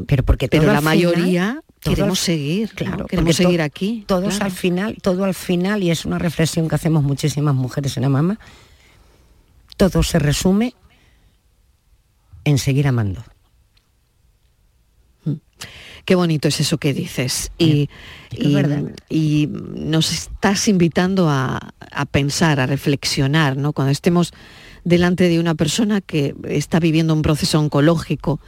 pero 0.07 0.23
porque 0.25 0.49
pero 0.49 0.73
la 0.73 0.81
mayoría 0.81 1.63
queremos 1.81 2.21
seguir, 2.21 2.71
claro, 2.75 3.07
queremos 3.07 3.37
seguir 3.37 3.63
aquí. 3.63 4.05
Todos 4.07 4.41
al 4.41 4.51
final, 4.51 4.97
todo 5.03 5.25
al 5.25 5.35
final, 5.35 5.83
y 5.83 5.91
es 5.91 6.05
una 6.05 6.19
reflexión 6.19 6.69
que 6.69 6.75
hacemos 6.75 7.03
muchísimas 7.03 7.55
mujeres 7.55 7.97
en 7.97 8.03
la 8.05 8.09
mama, 8.09 8.39
todo 9.77 10.03
se 10.03 10.19
resume 10.19 10.75
en 12.45 12.59
seguir 12.59 12.87
amando. 12.87 13.25
Mm. 15.25 15.35
Qué 16.05 16.15
bonito 16.15 16.49
es 16.49 16.61
eso 16.61 16.79
que 16.79 16.93
dices. 16.93 17.51
Y, 17.59 17.89
y, 18.31 19.49
nos 19.49 20.13
estás 20.13 20.69
invitando 20.69 21.29
a, 21.29 21.75
a, 21.91 22.07
pensar, 22.07 22.61
a 22.61 22.67
reflexionar, 22.67 23.57
¿no? 23.57 23.73
Cuando 23.73 23.93
estemos 23.93 24.33
delante 24.85 25.29
de 25.29 25.39
una 25.39 25.55
persona 25.55 26.01
que 26.01 26.35
está 26.45 26.81
viviendo 26.81 27.15
un 27.15 27.23
proceso 27.23 27.61
oncológico 27.61 28.41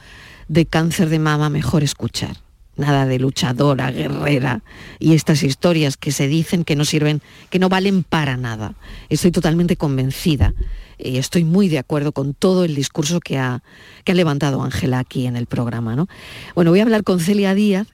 de 0.47 0.65
cáncer 0.65 1.09
de 1.09 1.19
mama, 1.19 1.49
mejor 1.49 1.83
escuchar. 1.83 2.37
Nada 2.77 3.05
de 3.05 3.19
luchadora, 3.19 3.89
guerrera 3.91 4.61
y 4.99 5.13
estas 5.13 5.43
historias 5.43 5.95
que 5.95 6.11
se 6.11 6.27
dicen 6.27 6.65
que 6.65 6.75
no 6.75 6.83
sirven, 6.83 7.21
que 7.49 7.57
no 7.57 7.69
valen 7.69 8.03
para 8.03 8.35
nada. 8.35 8.75
Estoy 9.07 9.31
totalmente 9.31 9.77
convencida 9.77 10.53
y 10.97 11.17
estoy 11.17 11.45
muy 11.45 11.69
de 11.69 11.79
acuerdo 11.79 12.11
con 12.11 12.33
todo 12.33 12.65
el 12.65 12.75
discurso 12.75 13.21
que 13.21 13.37
ha, 13.37 13.63
que 14.03 14.11
ha 14.11 14.15
levantado 14.15 14.61
Ángela 14.61 14.99
aquí 14.99 15.25
en 15.25 15.37
el 15.37 15.45
programa. 15.45 15.95
¿no? 15.95 16.07
Bueno, 16.53 16.71
voy 16.71 16.81
a 16.81 16.83
hablar 16.83 17.05
con 17.05 17.21
Celia 17.21 17.55
Díaz, 17.55 17.87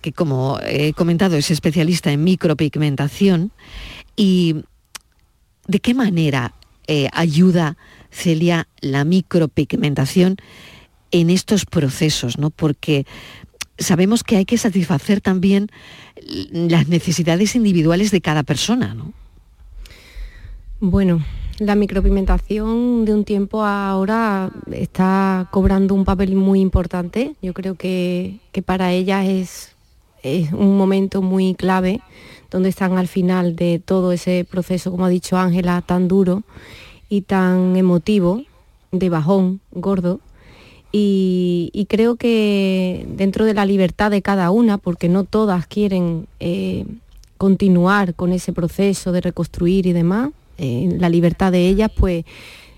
que 0.00 0.12
como 0.12 0.58
he 0.66 0.92
comentado 0.94 1.36
es 1.36 1.52
especialista 1.52 2.10
en 2.10 2.24
micropigmentación 2.24 3.52
y 4.16 4.64
de 5.66 5.78
qué 5.78 5.94
manera 5.94 6.54
eh, 6.86 7.08
ayuda, 7.12 7.76
Celia, 8.10 8.68
la 8.80 9.04
micropigmentación 9.04 10.36
en 11.14 11.30
estos 11.30 11.64
procesos, 11.64 12.38
¿no? 12.38 12.50
Porque 12.50 13.06
sabemos 13.78 14.24
que 14.24 14.36
hay 14.36 14.44
que 14.44 14.58
satisfacer 14.58 15.20
también 15.20 15.68
las 16.50 16.88
necesidades 16.88 17.54
individuales 17.54 18.10
de 18.10 18.20
cada 18.20 18.42
persona, 18.42 18.94
¿no? 18.94 19.12
Bueno, 20.80 21.24
la 21.60 21.76
micropigmentación 21.76 23.04
de 23.04 23.14
un 23.14 23.24
tiempo 23.24 23.62
a 23.62 23.90
ahora 23.90 24.50
está 24.72 25.48
cobrando 25.52 25.94
un 25.94 26.04
papel 26.04 26.34
muy 26.34 26.60
importante. 26.60 27.36
Yo 27.40 27.54
creo 27.54 27.76
que, 27.76 28.40
para 28.66 28.90
ellas 28.90 29.24
es, 29.26 29.76
es 30.24 30.52
un 30.52 30.76
momento 30.76 31.22
muy 31.22 31.54
clave 31.54 32.00
donde 32.50 32.70
están 32.70 32.98
al 32.98 33.06
final 33.06 33.54
de 33.54 33.78
todo 33.78 34.10
ese 34.10 34.44
proceso, 34.50 34.90
como 34.90 35.04
ha 35.04 35.08
dicho 35.08 35.36
Ángela, 35.36 35.80
tan 35.80 36.08
duro 36.08 36.42
y 37.08 37.20
tan 37.20 37.76
emotivo, 37.76 38.42
de 38.90 39.08
bajón, 39.10 39.60
gordo. 39.70 40.18
Y, 40.96 41.86
creo 41.88 42.14
que 42.14 43.04
dentro 43.16 43.44
de 43.44 43.52
la 43.52 43.66
libertad 43.66 44.12
de 44.12 44.22
cada 44.22 44.52
una, 44.52 44.78
porque 44.78 45.08
no 45.08 45.24
todas 45.24 45.66
quieren 45.66 46.28
eh, 46.38 46.86
continuar 47.36 48.14
con 48.14 48.32
ese 48.32 48.52
proceso 48.52 49.10
de 49.10 49.20
reconstruir 49.20 49.86
y 49.86 49.92
demás, 49.92 50.30
eh, 50.56 50.94
la 50.96 51.08
libertad 51.08 51.50
de 51.50 51.66
ellas, 51.66 51.90
pues 51.96 52.24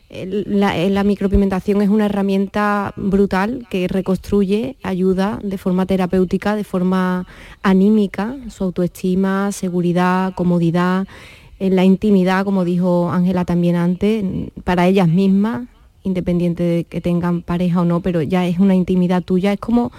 la, 0.08 1.04
micropigmentación 1.04 1.82
es 1.82 1.90
una 1.90 2.06
herramienta 2.06 2.94
brutal 2.96 3.66
que 3.68 3.86
reconstruye, 3.86 4.78
ayuda 4.82 5.38
de 5.42 5.58
forma 5.58 5.84
terapéutica, 5.84 6.56
de 6.56 6.64
forma 6.64 7.26
anímica, 7.62 8.34
su 8.48 8.64
autoestima, 8.64 9.52
seguridad, 9.52 10.32
comodidad, 10.34 11.06
en 11.58 11.76
la 11.76 11.84
intimidad, 11.84 12.46
como 12.46 12.64
dijo 12.64 13.10
Ángela 13.10 13.44
también 13.44 13.76
antes, 13.76 14.24
para 14.64 14.86
ellas 14.86 15.08
mismas, 15.08 15.68
independiente 16.06 16.62
de 16.62 16.84
que 16.84 17.00
tengan 17.00 17.42
pareja 17.42 17.82
o 17.82 17.84
no, 17.84 18.00
pero 18.00 18.22
ya 18.22 18.46
es 18.46 18.58
una 18.58 18.74
intimidad 18.74 19.22
tuya, 19.22 19.52
es 19.52 19.60
como 19.60 19.92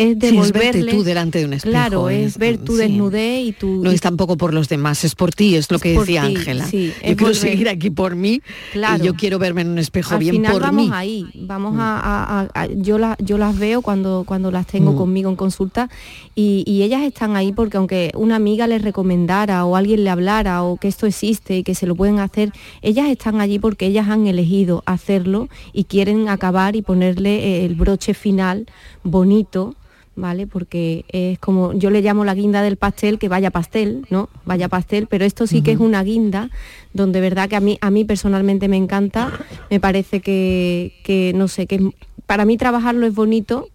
es 0.00 0.18
devolverle... 0.18 0.92
tú 0.92 1.02
delante 1.02 1.38
de 1.38 1.44
un 1.44 1.52
espejo. 1.52 1.72
Claro, 1.72 2.08
es, 2.08 2.38
ver 2.38 2.58
tu 2.58 2.76
desnudez 2.76 3.46
y 3.46 3.52
tu... 3.52 3.82
No 3.82 3.90
es 3.90 4.00
tampoco 4.00 4.36
por 4.36 4.54
los 4.54 4.68
demás, 4.68 5.04
es 5.04 5.14
por 5.14 5.32
ti, 5.32 5.56
es 5.56 5.70
lo 5.70 5.78
que 5.78 5.98
decía 5.98 6.22
Ángela. 6.24 6.66
Sí, 6.66 6.92
yo 7.06 7.16
quiero 7.16 7.34
seguir 7.34 7.68
aquí 7.68 7.90
por 7.90 8.16
mí 8.16 8.40
claro. 8.72 9.02
y 9.02 9.06
yo 9.06 9.14
quiero 9.14 9.38
verme 9.38 9.62
en 9.62 9.68
un 9.68 9.78
espejo 9.78 10.18
bien 10.18 10.36
final 10.36 10.52
por 10.52 10.62
vamos 10.62 10.90
ahí, 10.92 11.26
vamos 11.34 11.74
mm. 11.74 11.78
a, 11.80 12.68
yo, 12.76 12.98
yo 13.18 13.38
las 13.38 13.58
veo 13.58 13.82
cuando, 13.82 14.24
cuando 14.26 14.50
las 14.50 14.66
tengo 14.66 14.92
mm. 14.92 14.96
conmigo 14.96 15.30
en 15.30 15.36
consulta 15.36 15.90
y, 16.34 16.64
y, 16.66 16.82
ellas 16.82 17.02
están 17.02 17.36
ahí 17.36 17.52
porque 17.52 17.76
aunque 17.76 18.12
una 18.14 18.36
amiga 18.36 18.66
les 18.66 18.82
recomendara 18.82 19.64
o 19.64 19.76
alguien 19.76 20.04
le 20.04 20.10
hablara 20.10 20.62
o 20.62 20.76
que 20.76 20.88
esto 20.88 21.06
existe 21.06 21.58
y 21.58 21.62
que 21.62 21.74
se 21.74 21.86
lo 21.86 21.94
pueden 21.94 22.18
hacer, 22.18 22.52
ellas 22.82 23.08
están 23.08 23.40
allí 23.40 23.58
porque 23.58 23.86
ellas 23.86 24.08
han 24.08 24.26
elegido 24.26 24.82
hacerlo 24.86 25.48
y 25.72 25.84
quieren 25.84 26.28
acabar 26.28 26.76
y 26.76 26.82
ponerle 26.82 27.64
el 27.64 27.74
broche 27.74 28.14
final 28.14 28.66
bonito 29.02 29.74
¿vale? 30.20 30.46
Porque 30.46 31.04
es 31.08 31.38
como, 31.38 31.72
yo 31.72 31.90
le 31.90 32.02
llamo 32.02 32.24
la 32.24 32.34
guinda 32.34 32.62
del 32.62 32.76
pastel, 32.76 33.18
que 33.18 33.28
vaya 33.28 33.50
pastel, 33.50 34.06
¿no? 34.10 34.28
Vaya 34.44 34.68
pastel, 34.68 35.06
pero 35.06 35.24
esto 35.24 35.46
sí 35.46 35.62
que 35.62 35.72
es 35.72 35.80
una 35.80 36.02
guinda 36.04 36.50
donde 36.92 37.20
verdad 37.20 37.48
que 37.48 37.56
a 37.56 37.60
mí, 37.60 37.78
a 37.80 37.90
mí 37.90 38.04
personalmente 38.04 38.68
me 38.68 38.76
encanta, 38.76 39.32
me 39.70 39.80
parece 39.80 40.20
que, 40.20 41.32
no 41.34 41.48
sé, 41.48 41.66
que 41.66 41.90
para 42.26 42.44
mí 42.44 42.56
trabajarlo 42.56 43.06
es 43.06 43.14
bonito, 43.14 43.68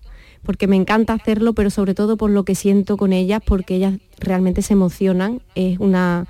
porque 0.43 0.67
me 0.67 0.75
encanta 0.75 1.13
hacerlo, 1.13 1.53
pero 1.53 1.69
sobre 1.69 1.95
todo 1.95 2.17
por 2.17 2.29
lo 2.29 2.45
que 2.45 2.55
siento 2.55 2.97
con 2.97 3.11
ellas, 3.11 3.41
porque 3.45 3.75
ellas 3.75 3.95
realmente 4.19 4.61
se 4.61 4.73
emocionan, 4.73 5.41
es 5.55 5.79
una... 5.79 6.27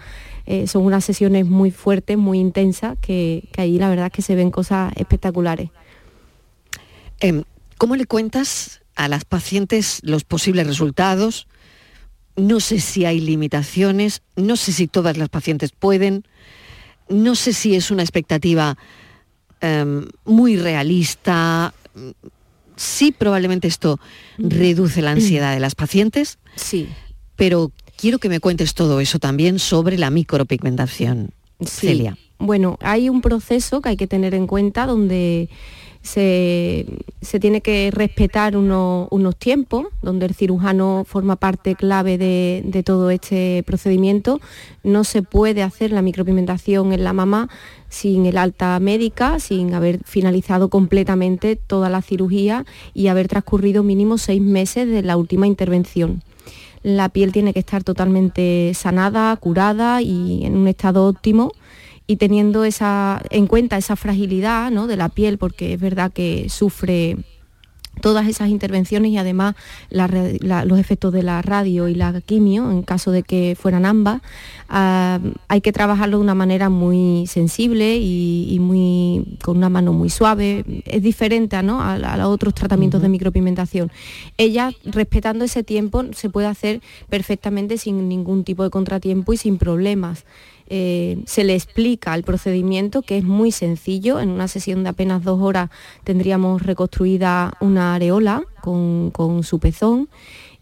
Eh, 0.47 0.67
son 0.67 0.85
unas 0.85 1.03
sesiones 1.03 1.47
muy 1.47 1.71
fuertes, 1.71 2.19
muy 2.19 2.39
intensas, 2.39 2.99
que, 3.01 3.49
que 3.51 3.61
ahí 3.61 3.79
la 3.79 3.89
verdad 3.89 4.05
es 4.05 4.11
que 4.11 4.21
se 4.21 4.35
ven 4.35 4.51
cosas 4.51 4.93
espectaculares. 4.95 5.71
Em, 7.19 7.45
¿Cómo 7.79 7.95
le 7.95 8.05
cuentas 8.05 8.81
a 8.95 9.07
las 9.07 9.25
pacientes 9.25 9.99
los 10.03 10.23
posibles 10.23 10.67
resultados. 10.67 11.47
No 12.35 12.59
sé 12.59 12.79
si 12.79 13.05
hay 13.05 13.19
limitaciones, 13.19 14.21
no 14.35 14.55
sé 14.55 14.73
si 14.73 14.87
todas 14.87 15.17
las 15.17 15.29
pacientes 15.29 15.71
pueden, 15.71 16.25
no 17.07 17.35
sé 17.35 17.53
si 17.53 17.75
es 17.75 17.91
una 17.91 18.03
expectativa 18.03 18.77
em, 19.61 20.07
muy 20.25 20.57
realista. 20.57 21.73
Sí, 22.75 23.11
probablemente 23.11 23.67
esto 23.67 23.99
reduce 24.37 25.01
la 25.01 25.11
ansiedad 25.11 25.53
de 25.53 25.59
las 25.59 25.75
pacientes. 25.75 26.39
Sí. 26.55 26.89
Pero 27.35 27.71
quiero 27.97 28.19
que 28.19 28.29
me 28.29 28.39
cuentes 28.39 28.73
todo 28.73 28.99
eso 28.99 29.19
también 29.19 29.59
sobre 29.59 29.97
la 29.97 30.09
micropigmentación. 30.09 31.31
Celia. 31.63 32.17
Bueno, 32.37 32.77
hay 32.81 33.07
un 33.09 33.21
proceso 33.21 33.81
que 33.81 33.89
hay 33.89 33.97
que 33.97 34.07
tener 34.07 34.33
en 34.33 34.45
cuenta 34.45 34.85
donde 34.85 35.49
se, 36.05 36.85
tiene 37.41 37.61
que 37.61 37.89
respetar 37.91 38.55
unos 38.55 39.35
tiempos, 39.37 39.87
donde 40.03 40.27
el 40.27 40.35
cirujano 40.35 41.03
forma 41.05 41.35
parte 41.35 41.75
clave 41.75 42.17
de, 42.17 42.83
todo 42.85 43.09
este 43.09 43.63
procedimiento. 43.65 44.39
No 44.83 45.03
se 45.03 45.23
puede 45.23 45.63
hacer 45.63 45.91
la 45.91 46.03
micropigmentación 46.03 46.93
en 46.93 47.03
la 47.03 47.13
mamá 47.13 47.49
sin 47.89 48.25
el 48.27 48.37
alta 48.37 48.79
médica, 48.79 49.39
sin 49.39 49.73
haber 49.73 49.99
finalizado 50.05 50.69
completamente 50.69 51.55
toda 51.55 51.89
la 51.89 52.01
cirugía 52.01 52.65
y 52.93 53.07
haber 53.07 53.27
transcurrido 53.27 53.81
mínimo 53.81 54.17
seis 54.17 54.41
meses 54.41 54.87
de 54.87 55.01
la 55.01 55.17
última 55.17 55.47
intervención. 55.47 56.21
La 56.83 57.09
piel 57.09 57.31
tiene 57.31 57.51
que 57.51 57.59
estar 57.59 57.83
totalmente 57.83 58.71
sanada, 58.75 59.35
curada 59.37 60.03
y 60.03 60.45
en 60.45 60.55
un 60.55 60.67
estado 60.67 61.07
óptimo 61.07 61.51
y 62.07 62.17
teniendo 62.17 62.63
esa, 62.63 63.21
en 63.29 63.47
cuenta 63.47 63.77
esa 63.77 63.95
fragilidad 63.95 64.71
¿no? 64.71 64.87
de 64.87 64.97
la 64.97 65.09
piel, 65.09 65.37
porque 65.37 65.73
es 65.73 65.79
verdad 65.79 66.11
que 66.11 66.47
sufre 66.49 67.17
todas 68.01 68.27
esas 68.27 68.49
intervenciones 68.49 69.11
y 69.11 69.17
además 69.17 69.55
los 69.89 70.79
efectos 70.79 71.13
de 71.13 71.23
la 71.23 71.41
radio 71.41 71.87
y 71.87 71.95
la 71.95 72.21
quimio, 72.21 72.69
en 72.71 72.83
caso 72.83 73.11
de 73.11 73.23
que 73.23 73.55
fueran 73.59 73.85
ambas, 73.85 74.21
ah, 74.69 75.19
hay 75.47 75.61
que 75.61 75.71
trabajarlo 75.71 76.17
de 76.17 76.23
una 76.23 76.35
manera 76.35 76.69
muy 76.69 77.25
sensible 77.27 77.97
y, 77.97 78.57
muy, 78.59 79.37
con 79.43 79.57
una 79.57 79.69
mano 79.69 79.93
muy 79.93 80.09
suave. 80.09 80.83
Es 80.85 81.01
diferente 81.01 81.61
¿no? 81.63 81.81
a, 81.81 81.97
los 81.97 82.27
otros 82.27 82.53
tratamientos 82.53 83.01
de 83.01 83.09
micropigmentación. 83.09 83.91
Ella, 84.37 84.71
respetando 84.85 85.45
ese 85.45 85.63
tiempo, 85.63 86.03
se 86.13 86.29
puede 86.29 86.47
hacer 86.47 86.81
perfectamente 87.09 87.77
sin 87.77 88.07
ningún 88.09 88.43
tipo 88.43 88.63
de 88.63 88.69
contratiempo 88.69 89.33
y 89.33 89.37
sin 89.37 89.57
problemas. 89.57 90.25
Eh, 90.67 91.21
se 91.25 91.43
le 91.43 91.53
explica 91.53 92.15
el 92.15 92.23
procedimiento, 92.23 93.01
que 93.01 93.17
es 93.17 93.23
muy 93.23 93.51
sencillo. 93.51 94.19
En 94.19 94.29
una 94.29 94.47
sesión 94.47 94.83
de 94.83 94.89
apenas 94.89 95.23
dos 95.23 95.41
horas 95.41 95.69
tendríamos 96.03 96.63
reconstruida 96.63 97.53
una 97.59 97.95
areola 97.95 98.43
con, 98.61 99.11
su 99.43 99.59
pezón. 99.59 100.09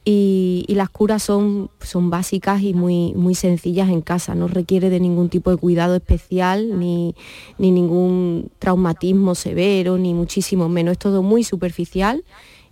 Y, 0.06 0.66
las 0.68 0.90
curas 0.90 1.24
son, 1.24 1.70
son 1.80 2.10
básicas 2.10 2.62
y 2.62 2.74
muy, 2.74 3.14
muy 3.14 3.36
sencillas 3.36 3.90
en 3.90 4.02
casa, 4.02 4.36
no 4.36 4.50
requiere 4.50 4.90
de 4.90 5.00
ningún 5.00 5.30
tipo 5.30 5.50
de 5.50 5.56
cuidado 5.56 5.96
especial, 5.96 6.78
ni, 6.78 7.16
ni 7.58 7.72
ningún 7.72 8.52
traumatismo 8.60 9.34
severo, 9.34 9.98
ni 9.98 10.14
muchísimo 10.14 10.68
menos, 10.68 10.94
es 10.94 11.00
todo 11.00 11.24
muy 11.24 11.46
superficial 11.46 12.26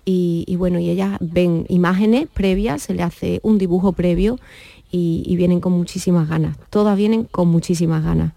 y, 0.03 0.43
y, 0.45 0.57
bueno, 0.57 0.79
y 0.79 0.89
ellas 0.89 1.17
ven 1.21 1.65
imágenes 1.69 2.27
previas, 2.33 2.81
se 2.81 2.95
le 2.95 3.03
hace 3.03 3.39
un 3.43 3.57
dibujo 3.57 3.93
previo 3.93 4.37
y, 4.91 5.35
vienen 5.35 5.59
con 5.59 5.73
muchísimas 5.73 6.27
ganas. 6.27 6.57
Todas 6.69 6.97
vienen 6.97 7.23
con 7.23 7.47
muchísimas 7.47 8.03
ganas. 8.03 8.33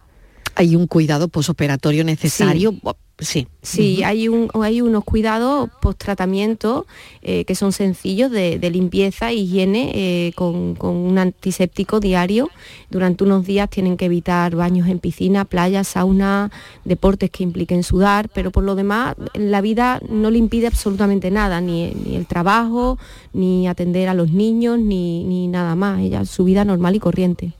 Hay 0.54 0.76
un 0.76 0.86
cuidado 0.86 1.28
posoperatorio 1.28 2.04
necesario 2.04 2.70
Sí. 2.70 2.80
Sí, 3.18 4.02
hay, 4.02 4.28
un, 4.28 4.50
hay 4.60 4.80
unos 4.80 5.04
cuidados 5.04 5.70
post-tratamiento 5.80 6.84
eh, 7.22 7.44
que 7.44 7.54
son 7.54 7.70
sencillos 7.70 8.30
de, 8.30 8.58
limpieza 8.70 9.30
e 9.30 9.34
higiene 9.34 9.92
eh, 9.94 10.32
con, 10.34 10.76
un 10.80 11.18
antiséptico 11.18 12.00
diario. 12.00 12.50
Durante 12.90 13.22
unos 13.22 13.46
días 13.46 13.70
tienen 13.70 13.96
que 13.96 14.06
evitar 14.06 14.56
baños 14.56 14.88
en 14.88 14.98
piscina, 14.98 15.44
playa, 15.44 15.84
sauna, 15.84 16.50
deportes 16.84 17.30
que 17.30 17.44
impliquen 17.44 17.84
sudar, 17.84 18.28
pero 18.34 18.50
por 18.50 18.64
lo 18.64 18.74
demás 18.74 19.14
la 19.34 19.60
vida 19.60 20.00
no 20.08 20.30
le 20.30 20.38
impide 20.38 20.66
absolutamente 20.66 21.30
nada, 21.30 21.60
ni, 21.60 22.16
el 22.16 22.26
trabajo, 22.26 22.98
ni 23.32 23.68
atender 23.68 24.08
a 24.08 24.14
los 24.14 24.32
niños, 24.32 24.78
ni, 24.80 25.22
ni 25.22 25.46
nada 25.46 25.76
más. 25.76 26.00
Ella, 26.00 26.24
su 26.24 26.44
vida 26.44 26.64
normal 26.64 26.96
y 26.96 26.98
corriente 26.98 27.52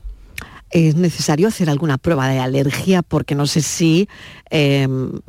es 0.75 0.95
necesario 0.95 1.47
hacer 1.47 1.69
alguna 1.69 1.97
prueba 1.97 2.27
de 2.27 2.39
alergia 2.39 3.01
porque 3.01 3.33
no 3.33 3.47
sé 3.47 3.61
si, 3.61 4.09
em, 4.49 5.21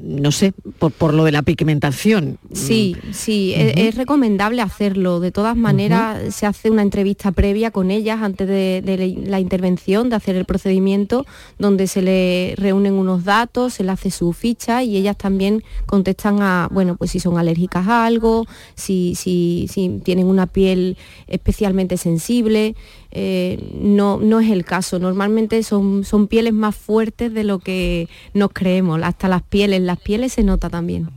no 0.00 0.32
sé, 0.32 0.54
por, 0.78 1.12
lo 1.12 1.24
de 1.24 1.32
la 1.32 1.42
pigmentación. 1.42 2.38
Sí, 2.54 2.96
sí, 3.12 3.52
e, 3.54 3.88
es, 3.88 3.96
recomendable 3.96 4.62
hacerlo. 4.62 5.20
De 5.20 5.32
todas 5.32 5.54
maneras, 5.54 6.34
se 6.34 6.46
hace 6.46 6.70
una 6.70 6.80
entrevista 6.80 7.30
previa 7.30 7.70
con 7.70 7.90
ellas 7.90 8.22
antes 8.22 8.48
de, 8.48 9.18
la 9.26 9.38
intervención, 9.38 10.08
de 10.08 10.16
hacer 10.16 10.36
el 10.36 10.46
procedimiento, 10.46 11.26
donde 11.58 11.86
se 11.86 12.00
le 12.00 12.54
reúnen 12.56 12.94
unos 12.94 13.24
datos, 13.24 13.74
se 13.74 13.84
le 13.84 13.92
hace 13.92 14.10
su 14.10 14.32
ficha 14.32 14.82
y 14.82 14.96
ellas 14.96 15.18
también 15.18 15.62
contestan 15.84 16.40
a, 16.40 16.68
bueno, 16.70 16.96
pues 16.96 17.10
si 17.10 17.20
son 17.20 17.36
alérgicas 17.36 17.86
a 17.86 18.06
algo, 18.06 18.46
si, 18.76 19.14
si, 19.14 19.68
si 19.70 20.00
tienen 20.02 20.24
una 20.24 20.46
piel 20.46 20.96
especialmente 21.26 21.98
sensible. 21.98 22.74
Eh, 23.12 23.58
no, 23.80 24.18
no 24.20 24.40
es 24.40 24.50
el 24.50 24.64
caso. 24.64 24.98
Normalmente 24.98 25.62
son, 25.62 26.04
son 26.04 26.28
pieles 26.28 26.52
más 26.52 26.76
fuertes 26.76 27.32
de 27.32 27.44
lo 27.44 27.58
que 27.58 28.08
nos 28.34 28.50
creemos. 28.52 29.00
Hasta 29.02 29.28
las 29.28 29.42
pieles, 29.42 29.80
las 29.82 29.98
pieles 29.98 30.32
se 30.32 30.44
nota 30.44 30.70
también. 30.70 31.08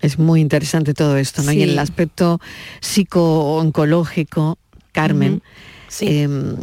Es 0.00 0.18
muy 0.18 0.40
interesante 0.40 0.94
todo 0.94 1.16
esto, 1.16 1.42
¿no? 1.42 1.52
Y 1.52 1.62
en 1.62 1.70
el 1.70 1.78
aspecto 1.78 2.40
psico-oncológico, 2.80 4.58
Carmen, 4.92 5.42
em, 6.00 6.56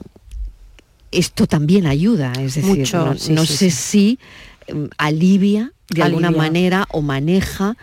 esto 1.11 1.45
también 1.45 1.85
ayuda, 1.85 2.31
es 2.39 2.55
decir, 2.55 2.89
no, 3.29 3.45
sé 3.45 3.71
si 3.71 4.19
em, 4.67 4.89
alivia 4.97 5.73
de 5.89 6.01
alguna 6.01 6.31
manera 6.31 6.87
o 6.91 7.01
maneja 7.01 7.77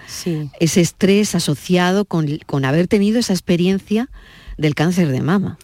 ese 0.59 0.81
estrés 0.81 1.35
asociado 1.35 2.05
con, 2.05 2.39
con 2.47 2.65
haber 2.65 2.89
tenido 2.89 3.19
esa 3.21 3.33
experiencia 3.33 4.09
del 4.57 4.75
cáncer 4.75 5.09
de 5.09 5.21
mama 5.21 5.59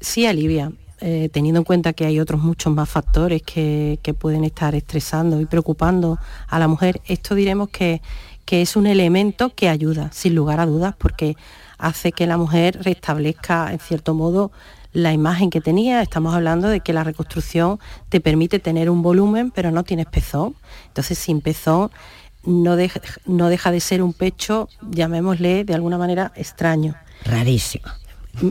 sí 0.00 0.26
alivia, 0.26 0.72
eh, 1.00 1.28
teniendo 1.30 1.60
en 1.60 1.64
cuenta 1.64 1.92
que 1.92 2.06
hay 2.06 2.20
otros 2.20 2.40
muchos 2.40 2.72
más 2.72 2.88
factores 2.88 3.42
que, 3.42 3.98
pueden 4.18 4.44
estar 4.44 4.74
estresando 4.74 5.40
y 5.40 5.44
preocupando 5.44 6.18
a 6.48 6.58
la 6.58 6.68
mujer, 6.68 7.02
esto 7.06 7.34
diremos 7.34 7.68
que, 7.68 8.00
es 8.46 8.76
un 8.76 8.86
elemento 8.86 9.54
que 9.54 9.68
ayuda, 9.68 10.10
sin 10.12 10.34
lugar 10.34 10.60
a 10.60 10.66
dudas, 10.66 10.94
porque 10.96 11.36
hace 11.78 12.12
que 12.12 12.26
la 12.26 12.38
mujer 12.38 12.78
restablezca, 12.82 13.72
en 13.72 13.80
cierto 13.80 14.14
modo, 14.14 14.52
la 14.92 15.12
imagen 15.12 15.50
que 15.50 15.60
tenía. 15.60 16.00
Estamos 16.00 16.34
hablando 16.34 16.68
de 16.68 16.80
que 16.80 16.94
la 16.94 17.04
reconstrucción 17.04 17.78
te 18.08 18.20
permite 18.20 18.58
tener 18.58 18.88
un 18.88 19.02
volumen, 19.02 19.50
pero 19.50 19.70
no 19.72 19.82
tienes 19.82 20.06
pezón. 20.06 20.54
Entonces, 20.86 21.18
sin 21.18 21.40
pezón 21.40 21.90
no 22.44 22.76
no 23.26 23.48
deja 23.48 23.70
de 23.70 23.80
ser 23.80 24.00
un 24.00 24.14
pecho, 24.14 24.68
llamémosle 24.90 25.64
de 25.64 25.74
alguna 25.74 25.98
manera, 25.98 26.32
extraño. 26.36 26.94
Rarísimo 27.24 27.86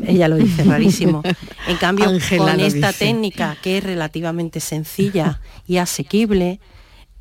ella 0.07 0.27
lo 0.27 0.37
dice 0.37 0.63
rarísimo. 0.63 1.21
En 1.67 1.77
cambio, 1.77 2.11
con 2.37 2.59
esta 2.59 2.93
técnica 2.93 3.57
que 3.61 3.79
es 3.79 3.83
relativamente 3.83 4.59
sencilla 4.59 5.41
y 5.65 5.77
asequible, 5.77 6.59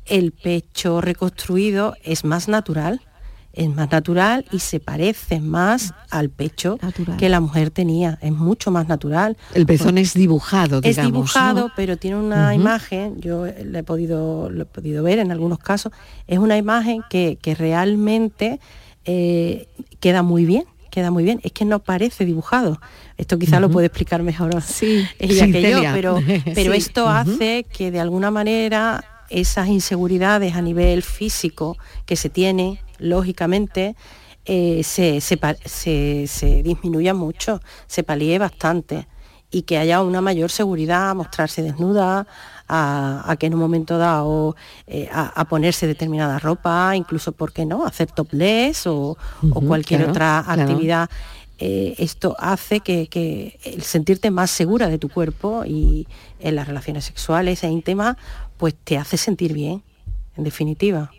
el 0.05 0.33
pecho 0.33 1.01
reconstruido 1.01 1.95
es 2.03 2.23
más 2.23 2.47
natural, 2.47 3.01
es 3.53 3.73
más 3.73 3.89
natural 3.89 4.45
y 4.51 4.59
se 4.59 4.79
parece 4.79 5.39
más 5.39 5.93
al 6.11 6.29
pecho 6.29 6.77
que 7.17 7.29
la 7.29 7.39
mujer 7.39 7.71
tenía, 7.71 8.19
es 8.21 8.31
mucho 8.31 8.69
más 8.69 8.87
natural. 8.87 9.37
El 9.53 9.65
pezón 9.65 9.97
es 9.97 10.13
dibujado, 10.13 10.81
digamos, 10.81 11.07
Es 11.07 11.13
dibujado, 11.13 11.71
pero 11.75 11.97
tiene 11.97 12.17
una 12.17 12.53
imagen, 12.53 13.19
yo 13.19 13.45
le 13.45 13.79
he, 13.79 13.83
podido, 13.83 14.51
he 14.51 14.65
podido 14.65 15.03
ver 15.03 15.19
en 15.19 15.31
algunos 15.31 15.59
casos, 15.59 15.91
es 16.27 16.37
una 16.37 16.57
imagen 16.57 17.01
que, 17.09 17.39
realmente 17.57 18.59
eh, 19.05 19.69
queda 19.99 20.21
muy 20.21 20.45
bien 20.45 20.65
queda 20.95 21.11
muy 21.11 21.25
bien, 21.25 21.41
es 21.43 21.51
que 21.51 21.65
no 21.65 21.79
parece 21.79 22.23
dibujado. 22.23 22.79
Esto 23.17 23.37
quizá 23.37 23.59
lo 23.59 23.69
puede 23.69 23.87
explicar 23.87 24.23
mejor 24.23 24.61
sí, 24.61 25.05
ella 25.19 25.45
que 25.47 25.69
yo, 25.69 25.81
pero, 25.93 26.19
pero 26.55 26.71
esto 26.71 27.09
hace 27.09 27.65
que 27.65 27.91
de 27.91 27.99
alguna 27.99 28.31
manera 28.31 29.03
esas 29.29 29.67
inseguridades 29.67 30.55
a 30.55 30.61
nivel 30.61 31.03
físico 31.03 31.77
que 32.05 32.15
se 32.15 32.29
tienen, 32.29 32.79
lógicamente, 32.97 33.97
eh, 34.45 34.83
se, 34.83 35.19
se, 35.19 36.63
disminuya 36.63 37.13
mucho, 37.13 37.59
se 37.87 38.03
palíe 38.03 38.39
bastante 38.39 39.05
y 39.51 39.63
que 39.63 39.77
haya 39.77 40.01
una 40.01 40.21
mayor 40.21 40.51
seguridad 40.51 41.11
a 41.11 41.13
mostrarse 41.13 41.61
desnuda, 41.61 42.27
a, 42.67 43.35
que 43.39 43.45
en 43.45 43.53
un 43.53 43.59
momento 43.59 43.97
dado 43.97 44.55
eh, 44.87 45.07
a, 45.11 45.45
ponerse 45.45 45.87
determinada 45.87 46.39
ropa, 46.39 46.95
incluso, 46.95 47.31
¿por 47.31 47.53
qué 47.53 47.65
no?, 47.65 47.85
hacer 47.85 48.11
topless 48.11 48.87
o, 48.87 49.17
cualquier 49.65 50.09
otra 50.09 50.39
actividad. 50.39 51.09
Eh, 51.57 51.95
esto 51.99 52.35
hace 52.37 52.81
que, 52.81 53.59
el 53.63 53.81
sentirte 53.83 54.31
más 54.31 54.51
segura 54.51 54.89
de 54.89 54.97
tu 54.97 55.09
cuerpo 55.09 55.63
y 55.65 56.07
en 56.39 56.55
las 56.55 56.67
relaciones 56.67 57.05
sexuales 57.05 57.63
e 57.63 57.69
íntimas, 57.69 58.17
pues 58.57 58.75
te 58.83 58.97
hace 58.97 59.17
sentir 59.17 59.53
bien, 59.53 59.83
en 60.35 60.43
definitiva. 60.43 61.11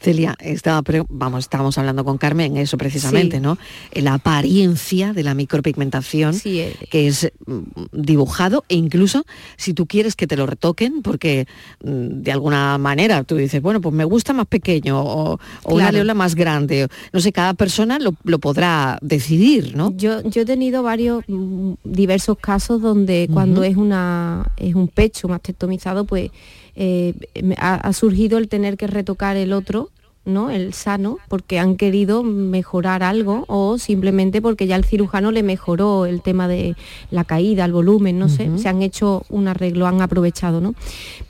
Celia, 0.00 0.36
estaba, 0.40 0.82
vamos, 1.08 1.44
estábamos 1.44 1.78
hablando 1.78 2.04
con 2.04 2.18
Carmen 2.18 2.56
eso 2.56 2.76
precisamente, 2.76 3.40
¿no? 3.40 3.58
La 3.92 4.14
apariencia 4.14 5.12
de 5.12 5.22
la 5.22 5.34
micropigmentación, 5.34 6.34
eh. 6.44 6.74
que 6.90 7.06
es 7.06 7.32
mm, 7.46 7.60
dibujado 7.92 8.64
e 8.68 8.74
incluso 8.74 9.24
si 9.56 9.72
tú 9.72 9.86
quieres 9.86 10.16
que 10.16 10.26
te 10.26 10.36
lo 10.36 10.46
retoquen, 10.46 11.02
porque 11.02 11.46
mm, 11.82 12.22
de 12.22 12.32
alguna 12.32 12.76
manera 12.78 13.22
tú 13.24 13.36
dices, 13.36 13.62
bueno, 13.62 13.80
pues 13.80 13.94
me 13.94 14.04
gusta 14.04 14.32
más 14.32 14.46
pequeño 14.46 15.00
o, 15.00 15.40
una 15.64 15.92
leola 15.92 16.14
más 16.14 16.34
grande. 16.34 16.88
No 17.12 17.20
sé, 17.20 17.32
cada 17.32 17.54
persona 17.54 17.98
lo, 17.98 18.38
podrá 18.38 18.98
decidir, 19.00 19.76
¿no? 19.76 19.92
Yo, 19.96 20.22
yo 20.22 20.42
he 20.42 20.44
tenido 20.44 20.82
varios, 20.82 21.24
mm, 21.28 21.74
diversos 21.84 22.36
casos 22.38 22.82
donde 22.82 23.28
cuando 23.32 23.62
es, 23.62 23.76
una, 23.76 24.52
es 24.56 24.74
un 24.74 24.88
pecho 24.88 25.28
mastectomizado, 25.28 26.04
pues 26.04 26.30
eh, 26.76 27.14
ha, 27.58 27.92
surgido 27.92 28.38
el 28.38 28.48
tener 28.48 28.76
que 28.76 28.86
retocar 28.86 29.36
el 29.36 29.52
otro 29.52 29.90
¿no? 30.26 30.50
el 30.50 30.74
sano, 30.74 31.18
porque 31.28 31.58
han 31.58 31.76
querido 31.76 32.22
mejorar 32.22 33.02
algo 33.02 33.44
o 33.46 33.78
simplemente 33.78 34.42
porque 34.42 34.66
ya 34.66 34.76
el 34.76 34.84
cirujano 34.84 35.30
le 35.30 35.42
mejoró 35.42 36.04
el 36.04 36.20
tema 36.20 36.48
de 36.48 36.74
la 37.10 37.24
caída, 37.24 37.64
el 37.64 37.72
volumen, 37.72 38.18
no 38.18 38.28
sé, 38.28 38.50
se 38.58 38.68
han 38.68 38.82
hecho 38.82 39.24
un 39.28 39.46
arreglo, 39.46 39.86
han 39.86 40.02
aprovechado, 40.02 40.60
¿no? 40.60 40.74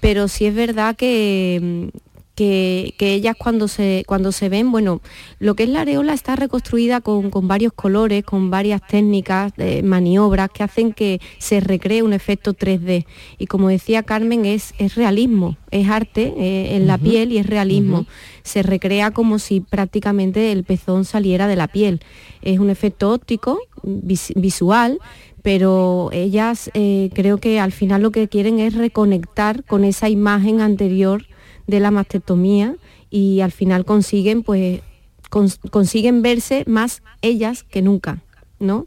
Pero 0.01 0.29
sí 0.29 0.47
es 0.47 0.55
verdad 0.55 0.97
que, 0.97 1.91
que, 2.37 2.95
ellas 3.01 3.35
cuando 3.37 3.67
se, 3.67 4.05
cuando 4.07 4.31
se 4.31 4.49
ven, 4.49 4.71
bueno, 4.71 5.01
lo 5.41 5.57
que 5.57 5.65
es 5.65 5.71
la 5.71 5.81
areola 5.81 6.13
está 6.13 6.37
reconstruida 6.37 7.01
con, 7.01 7.31
varios 7.49 7.73
colores, 7.73 8.23
con 8.25 8.51
varias 8.51 8.87
técnicas, 8.87 9.53
de 9.57 9.83
maniobras 9.83 10.51
que 10.51 10.63
hacen 10.63 10.93
que 10.93 11.21
se 11.39 11.61
recree 11.61 12.03
un 12.03 12.13
efecto 12.13 12.55
3D. 12.55 13.07
Y 13.39 13.47
como 13.47 13.69
decía 13.69 14.03
Carmen, 14.03 14.45
es, 14.45 14.75
es 14.79 14.95
realismo, 14.95 15.57
es 15.71 15.89
arte 15.89 16.35
eh, 16.37 16.77
en 16.77 16.87
la 16.87 16.99
piel 16.99 17.33
y 17.33 17.39
es 17.39 17.47
realismo. 17.47 18.07
Se 18.43 18.63
recrea 18.63 19.11
como 19.11 19.39
si 19.39 19.61
prácticamente 19.61 20.53
el 20.53 20.63
pezón 20.63 21.05
saliera 21.05 21.49
de 21.49 21.57
la 21.57 21.69
piel. 21.69 22.01
Es 22.43 22.59
un 22.59 22.71
efecto 22.71 23.13
óptico, 23.13 23.59
visual, 23.83 24.99
pero 25.43 26.11
ellas 26.13 26.71
eh, 26.75 27.11
creo 27.15 27.39
que 27.39 27.61
al 27.61 27.73
final 27.73 28.03
lo 28.03 28.11
que 28.11 28.29
quieren 28.29 28.59
es 28.59 28.75
reconectar 28.75 29.65
con 29.65 29.85
esa 29.85 30.09
imagen 30.09 30.61
anterior 30.61 31.25
de 31.67 31.81
la 31.81 31.91
mastectomía 31.91 32.77
y 33.11 33.41
al 33.41 33.53
final 33.53 33.85
consiguen 33.85 34.43
pues 34.43 34.81
consiguen 35.29 36.23
verse 36.23 36.65
más 36.67 37.03
ellas 37.23 37.65
que 37.65 37.83
nunca, 37.83 38.23
¿no? 38.59 38.87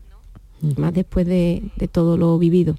Más 0.77 0.93
después 0.93 1.25
de, 1.25 1.71
todo 1.91 2.17
lo 2.17 2.37
vivido. 2.37 2.75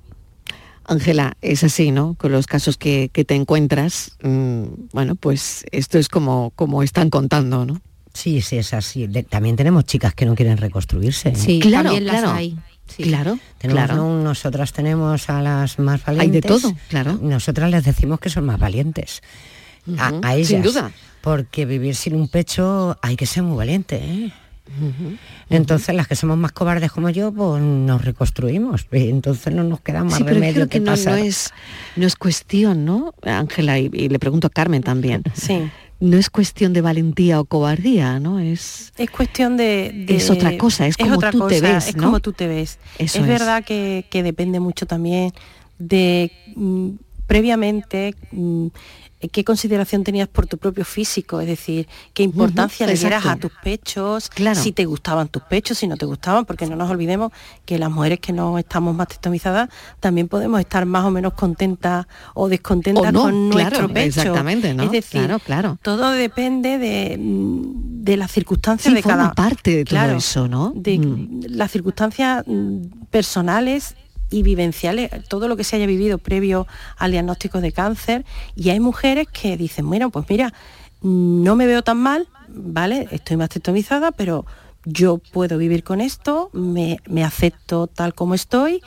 Ángela, 0.84 1.36
es 1.40 1.62
así, 1.64 1.92
¿no? 1.92 2.14
Con 2.14 2.32
los 2.32 2.46
casos 2.46 2.76
que, 2.76 3.08
te 3.08 3.34
encuentras, 3.34 4.16
mm, 4.22 4.62
bueno, 4.92 5.14
pues 5.14 5.64
esto 5.70 5.98
es 5.98 6.08
como, 6.08 6.52
como 6.56 6.82
están 6.82 7.10
contando, 7.10 7.64
¿no? 7.64 7.80
Sí, 8.12 8.40
sí, 8.40 8.58
es 8.58 8.74
así. 8.74 9.06
también 9.28 9.56
tenemos 9.56 9.84
chicas 9.84 10.14
que 10.14 10.26
no 10.26 10.34
quieren 10.34 10.56
reconstruirse. 10.56 11.30
¿eh? 11.30 11.36
Sí, 11.36 11.60
claro, 11.60 11.98
las 12.00 12.24
hay. 12.24 12.58
Claro, 12.96 13.38
claro. 13.58 14.20
nosotras 14.20 14.72
tenemos 14.72 15.30
a 15.30 15.40
las 15.40 15.78
más 15.78 16.04
valientes. 16.04 16.26
Hay 16.26 16.40
de 16.40 16.42
todo, 16.42 16.74
claro. 16.88 17.20
Nosotras 17.22 17.70
les 17.70 17.84
decimos 17.84 18.18
que 18.18 18.30
son 18.30 18.46
más 18.46 18.58
valientes 18.58 19.22
a, 19.98 20.34
ellas. 20.34 20.48
Sin 20.48 20.62
duda. 20.62 20.92
Porque 21.20 21.66
vivir 21.66 21.94
sin 21.94 22.14
un 22.14 22.28
pecho 22.28 22.96
hay 23.02 23.16
que 23.16 23.26
ser 23.26 23.42
muy 23.42 23.56
valiente. 23.56 23.96
¿eh? 23.96 24.32
Entonces 25.48 25.94
las 25.94 26.06
que 26.06 26.14
somos 26.14 26.38
más 26.38 26.52
cobardes 26.52 26.92
como 26.92 27.10
yo, 27.10 27.32
pues 27.32 27.60
nos 27.62 28.04
reconstruimos. 28.04 28.86
entonces 28.92 29.52
no 29.52 29.64
nos 29.64 29.80
queda 29.80 30.04
más 30.04 30.20
remedio 30.20 30.68
que, 30.68 30.80
no, 30.80 30.92
es, 30.94 31.50
no 31.96 32.06
es 32.06 32.16
cuestión, 32.16 32.84
¿no, 32.84 33.12
Ángela? 33.22 33.78
Y, 33.78 33.88
le 33.88 34.18
pregunto 34.18 34.46
a 34.46 34.50
Carmen 34.50 34.82
también. 34.82 35.22
Sí. 35.34 35.70
no 35.98 36.16
es 36.16 36.30
cuestión 36.30 36.72
de 36.72 36.80
valentía 36.80 37.40
o 37.40 37.44
cobardía, 37.44 38.20
¿no? 38.20 38.38
Es, 38.38 38.92
es 38.96 39.10
cuestión 39.10 39.56
de, 39.56 40.06
Es 40.08 40.30
otra 40.30 40.56
cosa, 40.56 40.86
es 40.86 40.96
como 40.96 41.18
tú 41.18 41.48
te 41.48 41.60
ves, 41.60 41.88
Es 41.88 41.96
¿no? 41.96 42.04
como 42.04 42.20
tú 42.20 42.32
te 42.32 42.46
ves. 42.46 42.78
Eso 42.98 43.18
es 43.18 43.24
es. 43.24 43.26
verdad 43.26 43.64
que, 43.64 44.06
que 44.08 44.22
depende 44.22 44.60
mucho 44.60 44.86
también 44.86 45.32
de 45.78 46.30
mm, 46.54 46.90
previamente 47.30 48.16
mm, 48.32 48.66
qué 49.30 49.44
consideración 49.44 50.02
tenías 50.02 50.26
por 50.26 50.46
tu 50.48 50.58
propio 50.58 50.84
físico, 50.84 51.40
es 51.40 51.46
decir, 51.46 51.86
qué 52.12 52.24
importancia 52.24 52.86
le 52.88 52.94
dieras 52.94 53.24
a 53.26 53.36
tus 53.36 53.52
pechos, 53.62 54.28
Claro. 54.30 54.58
si 54.60 54.72
te 54.72 54.84
gustaban 54.84 55.28
tus 55.28 55.42
pechos, 55.42 55.78
si 55.78 55.86
no 55.86 55.96
te 55.96 56.06
gustaban, 56.06 56.44
porque 56.44 56.66
no 56.66 56.74
nos 56.74 56.90
olvidemos 56.90 57.30
que 57.64 57.78
las 57.78 57.88
mujeres 57.90 58.18
que 58.18 58.32
no 58.32 58.58
estamos 58.58 58.96
más 58.96 59.06
testomizadas 59.08 59.68
también 60.00 60.26
podemos 60.26 60.58
estar 60.58 60.86
más 60.86 61.04
o 61.04 61.10
menos 61.12 61.34
contentas 61.34 62.06
o 62.34 62.48
descontentas 62.48 63.04
O 63.10 63.12
no, 63.12 63.20
con 63.22 63.50
claro, 63.50 63.70
nuestro 63.78 63.88
pecho. 63.94 64.20
exactamente, 64.22 64.74
¿no? 64.74 64.82
Es 64.84 64.90
decir, 64.90 65.20
Claro, 65.20 65.38
claro. 65.38 65.78
todo 65.82 66.10
depende 66.10 66.78
de, 66.78 67.16
mm, 67.16 68.02
de 68.02 68.16
las 68.16 68.32
circunstancias 68.32 68.90
Sí, 68.90 68.96
de 68.96 69.02
forma 69.02 69.18
cada 69.18 69.34
parte 69.34 69.70
de 69.76 69.84
todo 69.84 69.90
Claro, 69.98 70.16
eso, 70.18 70.48
¿no? 70.48 70.72
de 70.74 70.98
Mm. 70.98 71.40
las 71.50 71.70
circunstancias 71.70 72.42
personales 73.10 73.94
y 74.30 74.42
vivenciales, 74.42 75.10
todo 75.28 75.48
lo 75.48 75.56
que 75.56 75.64
se 75.64 75.76
haya 75.76 75.86
vivido 75.86 76.18
previo 76.18 76.66
al 76.96 77.10
diagnóstico 77.10 77.60
de 77.60 77.72
cáncer. 77.72 78.24
Y 78.54 78.70
hay 78.70 78.80
mujeres 78.80 79.28
que 79.28 79.56
dicen, 79.56 79.88
bueno, 79.88 80.10
pues 80.10 80.26
mira, 80.28 80.52
no 81.02 81.56
me 81.56 81.66
veo 81.66 81.82
tan 81.82 81.98
mal, 81.98 82.28
¿vale? 82.48 83.08
Estoy 83.10 83.36
mastectomizada, 83.36 84.12
pero 84.12 84.46
yo 84.84 85.18
puedo 85.18 85.58
vivir 85.58 85.84
con 85.84 86.00
esto, 86.00 86.50
me, 86.52 86.98
me 87.06 87.24
acepto 87.24 87.86
tal 87.86 88.14
como 88.14 88.34
estoy 88.34 88.80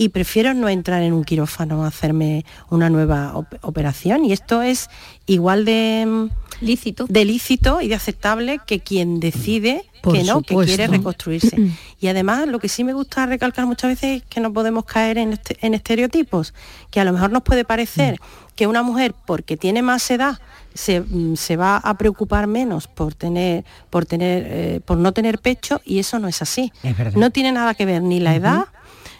y 0.00 0.08
prefiero 0.08 0.54
no 0.54 0.66
entrar 0.70 1.02
en 1.02 1.12
un 1.12 1.24
quirófano 1.24 1.84
a 1.84 1.88
hacerme 1.88 2.46
una 2.70 2.88
nueva 2.88 3.36
op- 3.36 3.58
operación. 3.60 4.24
Y 4.24 4.32
esto 4.32 4.62
es 4.62 4.88
igual 5.26 5.66
de 5.66 6.06
mm, 6.06 6.64
lícito. 6.64 7.04
de 7.06 7.24
lícito 7.26 7.82
y 7.82 7.88
de 7.88 7.96
aceptable 7.96 8.60
que 8.66 8.80
quien 8.80 9.20
decide 9.20 9.84
Por 10.00 10.14
que 10.14 10.24
no, 10.24 10.40
que 10.40 10.54
quiere 10.56 10.86
reconstruirse. 10.86 11.54
y 12.00 12.06
además 12.06 12.48
lo 12.48 12.58
que 12.60 12.70
sí 12.70 12.82
me 12.82 12.94
gusta 12.94 13.26
recalcar 13.26 13.66
muchas 13.66 13.90
veces 13.90 14.22
es 14.22 14.28
que 14.28 14.40
no 14.40 14.50
podemos 14.54 14.86
caer 14.86 15.18
en, 15.18 15.34
este- 15.34 15.58
en 15.60 15.74
estereotipos, 15.74 16.54
que 16.90 16.98
a 17.00 17.04
lo 17.04 17.12
mejor 17.12 17.30
nos 17.30 17.42
puede 17.42 17.64
parecer 17.66 18.18
que 18.56 18.66
una 18.66 18.82
mujer 18.82 19.14
porque 19.26 19.58
tiene 19.58 19.82
más 19.82 20.10
edad 20.10 20.38
se, 20.72 21.00
mm, 21.02 21.36
se 21.36 21.56
va 21.58 21.76
a 21.76 21.98
preocupar 21.98 22.46
menos 22.46 22.86
por 22.86 23.12
tener, 23.14 23.64
por 23.90 24.06
tener, 24.06 24.46
eh, 24.48 24.80
por 24.82 24.96
no 24.96 25.12
tener 25.12 25.40
pecho 25.40 25.82
y 25.84 25.98
eso 25.98 26.18
no 26.18 26.26
es 26.28 26.40
así. 26.40 26.72
Es. 26.82 27.16
No 27.16 27.30
tiene 27.30 27.52
nada 27.52 27.74
que 27.74 27.84
ver 27.84 28.00
ni 28.02 28.18
la 28.18 28.34
edad 28.34 28.64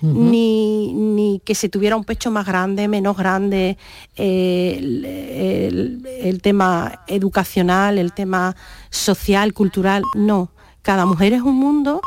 ni, 0.02 0.92
ni 0.92 1.40
que 1.44 1.54
se 1.54 1.68
tuviera 1.68 1.96
un 1.96 2.04
pecho 2.04 2.30
más 2.30 2.46
grande, 2.46 2.88
menos 2.88 3.16
grande, 3.16 3.76
eh, 4.16 4.76
el, 4.78 5.04
el- 5.04 6.06
el 6.22 6.42
tema 6.42 7.00
educacional, 7.06 7.98
el 7.98 8.12
tema 8.12 8.54
social, 8.90 9.52
cultural, 9.52 10.02
no. 10.14 10.50
Cada 10.82 11.06
mujer 11.06 11.32
es 11.34 11.42
un 11.42 11.56
mundo 11.56 12.00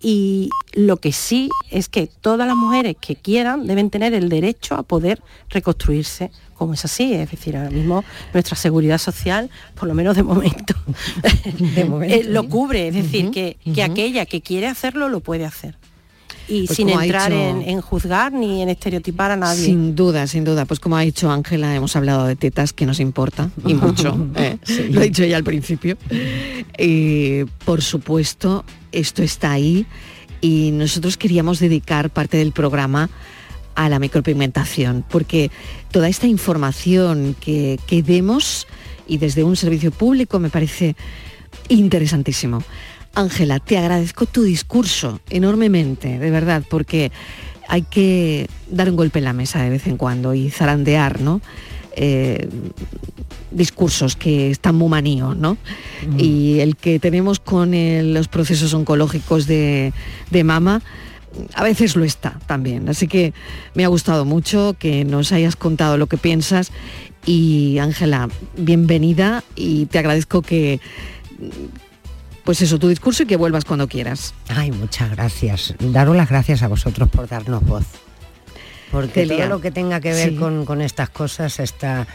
y 0.00 0.48
lo 0.74 0.98
que 0.98 1.12
sí 1.12 1.48
es 1.70 1.88
que 1.88 2.06
todas 2.06 2.46
las 2.46 2.56
mujeres 2.56 2.96
que 3.00 3.16
quieran 3.16 3.66
deben 3.66 3.90
tener 3.90 4.14
el 4.14 4.28
derecho 4.28 4.74
a 4.76 4.82
poder 4.82 5.20
reconstruirse 5.48 6.30
como 6.54 6.74
es 6.74 6.84
así, 6.84 7.14
es 7.14 7.30
decir, 7.30 7.56
ahora 7.56 7.70
mismo 7.70 8.04
nuestra 8.34 8.56
seguridad 8.56 8.98
social, 8.98 9.48
por 9.76 9.86
lo 9.88 9.94
menos 9.94 10.16
de 10.16 10.24
momento, 10.24 10.74
momento, 11.88 12.14
eh, 12.14 12.24
lo 12.24 12.42
sí. 12.42 12.48
cubre, 12.48 12.88
es 12.88 12.94
decir, 12.94 13.30
que, 13.30 13.58
que 13.74 13.82
aquella 13.82 14.26
que 14.26 14.40
quiere 14.40 14.66
hacerlo 14.66 15.08
lo 15.08 15.20
puede 15.20 15.44
hacer. 15.44 15.77
Y 16.48 16.66
Pues 16.66 16.76
sin 16.76 16.88
entrar 16.88 17.30
dicho- 17.30 17.40
en, 17.42 17.62
en 17.62 17.80
juzgar 17.82 18.32
ni 18.32 18.62
en 18.62 18.70
estereotipar 18.70 19.30
a 19.30 19.36
nadie. 19.36 19.64
Sin 19.66 19.94
duda, 19.94 20.26
sin 20.26 20.44
duda. 20.44 20.64
Pues 20.64 20.80
como 20.80 20.96
ha 20.96 21.02
dicho 21.02 21.30
Ángela, 21.30 21.74
hemos 21.74 21.94
hablado 21.94 22.26
de 22.26 22.36
tetas 22.36 22.72
que 22.72 22.86
nos 22.86 23.00
importa 23.00 23.50
y 23.66 23.74
mucho. 23.74 24.16
¿eh? 24.36 24.56
Lo 24.90 25.00
ha 25.00 25.04
dicho 25.04 25.22
ella 25.24 25.36
al 25.36 25.44
principio. 25.44 25.98
Y 26.78 27.44
por 27.64 27.82
supuesto, 27.82 28.64
esto 28.92 29.22
está 29.22 29.52
ahí 29.52 29.84
y 30.40 30.70
nosotros 30.72 31.16
queríamos 31.16 31.58
dedicar 31.58 32.10
parte 32.10 32.38
del 32.38 32.52
programa 32.52 33.10
a 33.74 33.88
la 33.88 33.98
micropigmentación, 33.98 35.04
porque 35.08 35.50
toda 35.92 36.08
esta 36.08 36.26
información 36.26 37.36
que, 37.40 37.78
que 37.86 38.02
demos 38.02 38.66
y 39.06 39.18
desde 39.18 39.44
un 39.44 39.54
servicio 39.56 39.90
público 39.92 40.38
me 40.40 40.48
parece 40.50 40.96
interesantísimo. 41.68 42.62
Ángela, 43.14 43.58
te 43.58 43.78
agradezco 43.78 44.26
tu 44.26 44.42
discurso 44.42 45.20
enormemente, 45.30 46.18
de 46.18 46.30
verdad, 46.30 46.62
porque 46.68 47.10
hay 47.68 47.82
que 47.82 48.48
dar 48.70 48.88
un 48.90 48.96
golpe 48.96 49.18
en 49.18 49.24
la 49.26 49.32
mesa 49.32 49.62
de 49.62 49.70
vez 49.70 49.86
en 49.86 49.96
cuando 49.96 50.34
y 50.34 50.50
zarandear, 50.50 51.20
¿no? 51.20 51.40
Eh, 51.96 52.48
discursos 53.50 54.14
que 54.14 54.50
están 54.50 54.76
muy 54.76 54.88
maníos, 54.88 55.36
¿no? 55.36 55.56
Y 56.16 56.60
el 56.60 56.76
que 56.76 56.98
tenemos 57.00 57.40
con 57.40 57.74
el- 57.74 58.14
los 58.14 58.28
procesos 58.28 58.72
oncológicos 58.74 59.46
de, 59.46 59.92
de 60.30 60.44
mama, 60.44 60.80
a 61.54 61.64
veces 61.64 61.96
lo 61.96 62.04
está 62.04 62.38
también. 62.46 62.88
Así 62.88 63.08
que 63.08 63.32
me 63.74 63.84
ha 63.84 63.88
gustado 63.88 64.24
mucho 64.24 64.76
que 64.78 65.04
nos 65.04 65.32
hayas 65.32 65.56
contado 65.56 65.96
lo 65.98 66.06
que 66.06 66.18
piensas 66.18 66.70
y 67.26 67.78
Ángela, 67.78 68.28
bienvenida 68.56 69.42
y 69.56 69.86
te 69.86 69.98
agradezco 69.98 70.40
que, 70.42 70.80
pues 72.48 72.62
eso, 72.62 72.78
tu 72.78 72.88
discurso 72.88 73.24
y 73.24 73.26
que 73.26 73.36
vuelvas 73.36 73.66
cuando 73.66 73.88
quieras. 73.88 74.32
Ay, 74.48 74.70
muchas 74.70 75.10
gracias. 75.10 75.74
Daros 75.78 76.16
las 76.16 76.30
gracias 76.30 76.62
a 76.62 76.68
vosotros 76.68 77.10
por 77.10 77.28
darnos 77.28 77.62
voz. 77.62 77.84
Porque 78.90 79.26
Celia, 79.26 79.44
todo 79.44 79.48
lo 79.56 79.60
que 79.60 79.70
tenga 79.70 80.00
que 80.00 80.14
ver 80.14 80.30
sí. 80.30 80.36
con, 80.36 80.64
con 80.64 80.80
estas 80.80 81.10
cosas 81.10 81.60
está... 81.60 82.06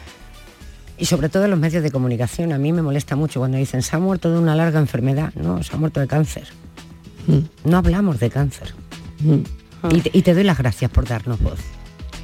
Y 0.98 1.06
sobre 1.06 1.30
todo 1.30 1.44
en 1.44 1.52
los 1.52 1.60
medios 1.60 1.84
de 1.84 1.92
comunicación, 1.92 2.52
a 2.52 2.58
mí 2.58 2.74
me 2.74 2.82
molesta 2.82 3.16
mucho 3.16 3.42
cuando 3.42 3.60
dicen 3.60 3.84
se 3.84 3.96
ha 3.96 4.00
muerto 4.00 4.32
de 4.32 4.40
una 4.40 4.56
larga 4.56 4.80
enfermedad. 4.80 5.32
No, 5.36 5.62
se 5.62 5.76
ha 5.76 5.78
muerto 5.78 6.00
de 6.00 6.08
cáncer. 6.08 6.48
No 7.64 7.78
hablamos 7.78 8.20
de 8.20 8.32
cáncer. 8.32 8.74
Y, 9.92 10.02
te, 10.02 10.18
y 10.18 10.24
te 10.24 10.34
doy 10.34 10.46
las 10.46 10.58
gracias 10.58 10.90
por 10.90 11.08
darnos 11.08 11.40
voz. 11.42 11.60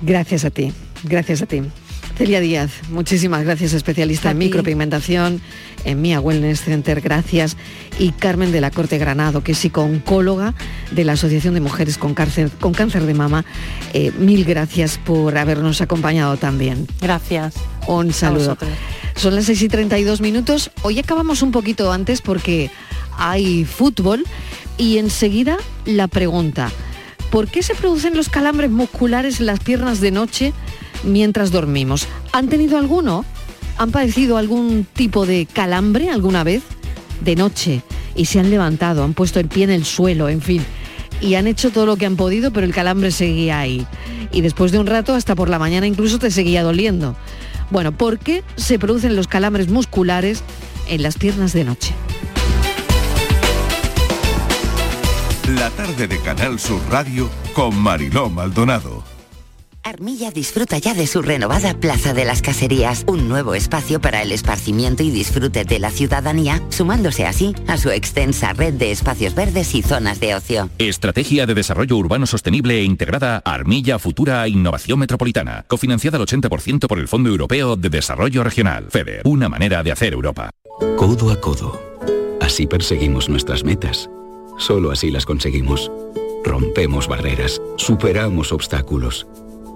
Gracias 0.02 0.46
a 0.46 0.50
ti, 0.50 0.74
gracias 1.04 1.44
a 1.44 1.46
ti. 1.46 1.62
Celia 2.20 2.42
Díaz, 2.42 2.72
muchísimas 2.90 3.46
gracias, 3.46 3.72
especialista 3.72 4.32
en 4.32 4.40
micropigmentación 4.40 5.40
en 5.86 6.02
Mia 6.02 6.20
Wellness 6.20 6.66
Center, 6.66 7.00
gracias. 7.00 7.56
Y 7.98 8.12
Carmen 8.12 8.52
de 8.52 8.60
la 8.60 8.72
Corte 8.72 8.98
Granado, 8.98 9.42
que 9.42 9.54
es 9.54 9.58
psicooncóloga 9.60 10.54
de 10.92 11.06
la 11.06 11.14
Asociación 11.14 11.54
de 11.54 11.62
Mujeres 11.62 11.98
con 11.98 12.14
Cáncer, 12.16 12.52
con 12.60 12.74
cáncer 12.74 13.06
de 13.06 13.14
Mama, 13.14 13.46
eh, 13.94 14.12
mil 14.20 14.44
gracias 14.44 14.98
por 14.98 15.38
habernos 15.38 15.80
acompañado 15.80 16.36
también. 16.36 16.88
Gracias. 17.00 17.56
Un 17.88 18.12
saludo. 18.12 18.58
Son 19.16 19.34
las 19.34 19.46
6 19.46 19.62
y 19.62 19.70
32 19.70 20.20
minutos. 20.20 20.72
Hoy 20.82 21.00
acabamos 21.00 21.42
un 21.42 21.54
poquito 21.54 21.90
antes 21.94 22.22
porque 22.22 22.70
hay 23.18 23.64
fútbol 23.64 24.26
y 24.78 24.98
enseguida 24.98 25.58
la 25.86 26.10
pregunta. 26.10 26.70
¿Por 27.32 27.48
qué 27.48 27.64
se 27.64 27.76
producen 27.76 28.18
los 28.18 28.28
calambres 28.28 28.72
musculares 28.72 29.40
en 29.40 29.46
las 29.46 29.62
piernas 29.62 30.02
de 30.02 30.12
noche 30.12 30.54
mientras 31.04 31.52
dormimos? 31.52 32.08
¿Han 32.32 32.50
tenido 32.50 32.78
alguno? 32.78 33.26
¿Han 33.78 33.92
padecido 33.92 34.38
algún 34.38 34.86
tipo 34.94 35.26
de 35.26 35.46
calambre 35.46 36.10
alguna 36.10 36.44
vez? 36.44 36.64
De 37.22 37.36
noche 37.36 37.84
y 38.20 38.26
se 38.26 38.40
han 38.40 38.50
levantado, 38.50 39.04
han 39.04 39.14
puesto 39.14 39.40
el 39.40 39.48
pie 39.48 39.64
en 39.64 39.70
el 39.70 39.86
suelo, 39.86 40.28
en 40.28 40.42
fin. 40.42 40.66
Y 41.22 41.36
han 41.36 41.48
hecho 41.48 41.72
todo 41.72 41.86
lo 41.86 41.96
que 41.96 42.06
han 42.06 42.18
podido, 42.18 42.52
pero 42.52 42.66
el 42.66 42.74
calambre 42.74 43.12
seguía 43.12 43.60
ahí. 43.60 43.88
Y 44.32 44.42
después 44.42 44.74
de 44.74 44.80
un 44.80 44.88
rato, 44.88 45.14
hasta 45.14 45.36
por 45.36 45.50
la 45.50 45.58
mañana 45.58 45.88
incluso 45.88 46.20
te 46.20 46.30
seguía 46.30 46.64
doliendo. 46.64 47.16
Bueno, 47.72 47.94
¿por 47.94 48.20
qué 48.20 48.44
se 48.58 48.78
producen 48.78 49.16
los 49.16 49.28
calambres 49.28 49.70
musculares 49.70 50.44
en 50.90 51.02
las 51.02 51.18
piernas 51.18 51.54
de 51.54 51.64
noche? 51.64 51.94
La 55.56 55.70
tarde 55.72 56.08
de 56.08 56.20
Canal 56.20 56.60
Sur 56.60 56.82
Radio 56.90 57.30
con 57.54 57.76
Mariló 57.76 58.30
Maldonado. 58.30 59.09
Armilla 59.90 60.30
disfruta 60.30 60.78
ya 60.78 60.94
de 60.94 61.08
su 61.08 61.24
renovada 61.24 61.74
Plaza 61.74 62.14
de 62.14 62.24
las 62.24 62.44
Caserías, 62.44 63.04
un 63.08 63.28
nuevo 63.28 63.56
espacio 63.56 64.00
para 64.00 64.22
el 64.22 64.32
esparcimiento 64.32 65.02
y 65.02 65.10
disfrute 65.10 65.66
de 65.66 65.80
la 65.80 65.90
ciudadanía, 65.90 66.62
sumándose 66.70 67.26
así 67.26 67.56
a 67.68 67.78
su 67.78 67.90
extensa 67.90 68.54
red 68.54 68.76
de 68.76 68.92
espacios 68.92 69.34
verdes 69.34 69.74
y 69.74 69.82
zonas 69.82 70.20
de 70.20 70.36
ocio. 70.36 70.70
Estrategia 70.78 71.48
de 71.48 71.56
Desarrollo 71.56 71.98
Urbano 71.98 72.28
Sostenible 72.28 72.78
e 72.78 72.84
Integrada 72.84 73.42
Armilla 73.44 73.98
Futura 73.98 74.48
Innovación 74.48 75.00
Metropolitana, 75.00 75.66
cofinanciada 75.68 76.18
al 76.18 76.26
80% 76.26 76.88
por 76.88 77.00
el 77.00 77.08
Fondo 77.08 77.30
Europeo 77.30 77.76
de 77.76 77.90
Desarrollo 77.90 78.44
Regional, 78.44 78.90
FEDER, 78.92 79.24
una 79.26 79.50
manera 79.50 79.82
de 79.82 79.92
hacer 79.92 80.14
Europa. 80.14 80.52
Codo 80.98 81.32
a 81.32 81.42
codo. 81.42 81.82
Así 82.42 82.68
perseguimos 82.68 83.28
nuestras 83.28 83.64
metas. 83.64 84.08
Solo 84.60 84.92
así 84.92 85.10
las 85.10 85.26
conseguimos. 85.26 85.92
Rompemos 86.44 87.08
barreras, 87.08 87.60
superamos 87.78 88.52
obstáculos. 88.52 89.26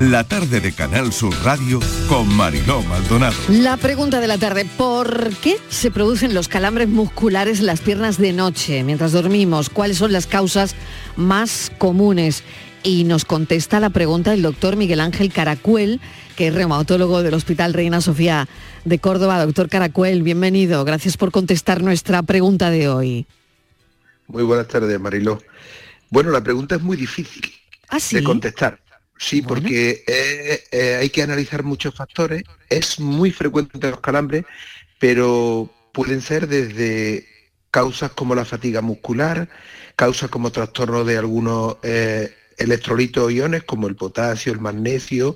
La 0.00 0.22
tarde 0.22 0.60
de 0.60 0.72
Canal 0.72 1.12
Sur 1.12 1.34
Radio 1.42 1.80
con 2.08 2.32
Mariló 2.32 2.82
Maldonado. 2.82 3.34
La 3.48 3.76
pregunta 3.76 4.20
de 4.20 4.28
la 4.28 4.38
tarde, 4.38 4.64
¿por 4.64 5.34
qué 5.38 5.56
se 5.70 5.90
producen 5.90 6.34
los 6.34 6.46
calambres 6.46 6.88
musculares 6.88 7.58
en 7.58 7.66
las 7.66 7.80
piernas 7.80 8.16
de 8.16 8.32
noche 8.32 8.84
mientras 8.84 9.10
dormimos? 9.10 9.68
¿Cuáles 9.68 9.96
son 9.96 10.12
las 10.12 10.28
causas 10.28 10.76
más 11.16 11.72
comunes? 11.78 12.44
Y 12.84 13.02
nos 13.02 13.24
contesta 13.24 13.80
la 13.80 13.90
pregunta 13.90 14.32
el 14.32 14.42
doctor 14.42 14.76
Miguel 14.76 15.00
Ángel 15.00 15.32
Caracuel, 15.32 16.00
que 16.36 16.46
es 16.46 16.54
reumatólogo 16.54 17.24
del 17.24 17.34
Hospital 17.34 17.74
Reina 17.74 18.00
Sofía 18.00 18.46
de 18.84 19.00
Córdoba. 19.00 19.44
Doctor 19.44 19.68
Caracuel, 19.68 20.22
bienvenido. 20.22 20.84
Gracias 20.84 21.16
por 21.16 21.32
contestar 21.32 21.82
nuestra 21.82 22.22
pregunta 22.22 22.70
de 22.70 22.88
hoy. 22.88 23.26
Muy 24.28 24.44
buenas 24.44 24.68
tardes, 24.68 25.00
Mariló. 25.00 25.42
Bueno, 26.08 26.30
la 26.30 26.40
pregunta 26.40 26.76
es 26.76 26.82
muy 26.82 26.96
difícil 26.96 27.52
de 28.12 28.22
contestar. 28.22 28.78
Sí, 29.18 29.42
porque 29.42 30.04
eh, 30.06 30.64
eh, 30.70 30.96
hay 31.00 31.10
que 31.10 31.22
analizar 31.22 31.64
muchos 31.64 31.94
factores. 31.94 32.44
Es 32.70 33.00
muy 33.00 33.32
frecuente 33.32 33.90
los 33.90 34.00
calambres, 34.00 34.44
pero 34.98 35.68
pueden 35.92 36.20
ser 36.20 36.46
desde 36.46 37.26
causas 37.70 38.12
como 38.12 38.34
la 38.34 38.44
fatiga 38.44 38.80
muscular, 38.80 39.48
causas 39.96 40.30
como 40.30 40.52
trastornos 40.52 41.06
de 41.06 41.18
algunos 41.18 41.76
eh, 41.82 42.32
electrolitos 42.56 43.24
o 43.24 43.30
iones, 43.30 43.64
como 43.64 43.88
el 43.88 43.96
potasio, 43.96 44.52
el 44.52 44.60
magnesio. 44.60 45.34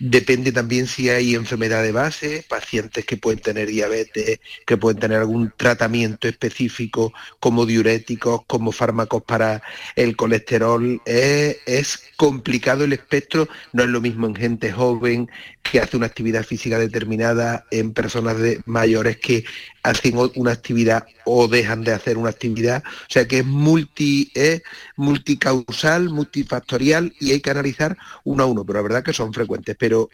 Depende 0.00 0.52
también 0.52 0.86
si 0.86 1.08
hay 1.10 1.34
enfermedad 1.34 1.82
de 1.82 1.90
base, 1.90 2.44
pacientes 2.48 3.04
que 3.04 3.16
pueden 3.16 3.40
tener 3.40 3.66
diabetes, 3.68 4.38
que 4.64 4.76
pueden 4.76 5.00
tener 5.00 5.18
algún 5.18 5.52
tratamiento 5.56 6.28
específico 6.28 7.12
como 7.40 7.66
diuréticos, 7.66 8.42
como 8.46 8.70
fármacos 8.70 9.22
para 9.24 9.62
el 9.96 10.14
colesterol. 10.14 11.02
Eh, 11.04 11.58
es 11.66 12.00
complicado 12.16 12.84
el 12.84 12.92
espectro, 12.92 13.48
no 13.72 13.82
es 13.82 13.88
lo 13.88 14.00
mismo 14.00 14.28
en 14.28 14.36
gente 14.36 14.70
joven 14.70 15.28
que 15.62 15.80
hace 15.80 15.96
una 15.96 16.06
actividad 16.06 16.44
física 16.44 16.78
determinada, 16.78 17.66
en 17.70 17.92
personas 17.92 18.36
mayores 18.64 19.18
que 19.18 19.44
hacen 19.82 20.14
una 20.34 20.52
actividad 20.52 21.06
o 21.24 21.48
dejan 21.48 21.82
de 21.82 21.92
hacer 21.92 22.16
una 22.16 22.30
actividad. 22.30 22.82
O 22.86 23.06
sea 23.12 23.26
que 23.26 23.40
es 23.40 23.44
multi, 23.44 24.30
es 24.34 24.62
multicausal, 24.96 26.10
multifactorial 26.10 27.12
y 27.20 27.32
hay 27.32 27.40
que 27.40 27.50
analizar 27.50 27.96
uno 28.24 28.44
a 28.44 28.46
uno, 28.46 28.64
pero 28.64 28.78
la 28.78 28.82
verdad 28.82 29.02
que 29.02 29.12
son 29.12 29.32
frecuentes. 29.32 29.76
Pero 29.88 30.10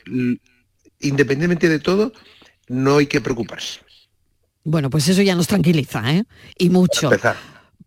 independientemente 1.01 1.69
de 1.69 1.81
todo, 1.81 2.13
no 2.69 2.99
hay 2.99 3.09
que 3.09 3.21
preocuparse. 3.21 3.81
Bueno, 4.63 4.89
pues 4.89 5.09
eso 5.09 5.21
ya 5.21 5.35
nos 5.35 5.49
tranquiliza, 5.49 6.15
¿eh? 6.15 6.23
Y 6.57 6.71
mucho. 6.71 7.11
Para 7.11 7.17
empezar. 7.17 7.37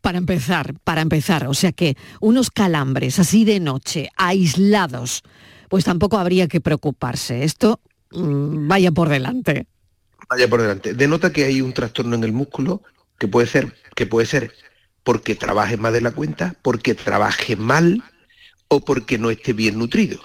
Para 0.02 0.18
empezar, 0.18 0.74
para 0.84 1.02
empezar. 1.02 1.48
O 1.48 1.54
sea 1.54 1.72
que 1.72 1.96
unos 2.20 2.52
calambres 2.52 3.20
así 3.20 3.46
de 3.46 3.62
noche, 3.62 4.10
aislados, 4.18 5.24
pues 5.70 5.86
tampoco 5.86 6.18
habría 6.18 6.50
que 6.50 6.60
preocuparse. 6.60 7.46
Esto 7.46 7.80
mm, 8.12 8.68
vaya 8.68 8.92
por 8.92 9.08
delante. 9.08 9.66
Vaya 10.30 10.50
por 10.50 10.62
delante. 10.62 10.94
Denota 10.94 11.32
que 11.32 11.46
hay 11.46 11.62
un 11.62 11.72
trastorno 11.72 12.18
en 12.18 12.26
el 12.26 12.34
músculo 12.34 12.84
que 13.18 13.30
puede 13.30 13.48
ser, 13.48 13.74
que 13.96 14.06
puede 14.06 14.28
ser 14.28 14.52
porque 15.04 15.36
trabaje 15.36 15.78
más 15.78 15.94
de 15.94 16.02
la 16.02 16.12
cuenta, 16.12 16.54
porque 16.62 16.96
trabaje 16.96 17.56
mal 17.56 18.04
o 18.68 18.82
porque 18.82 19.18
no 19.18 19.30
esté 19.30 19.54
bien 19.54 19.80
nutrido. 19.80 20.20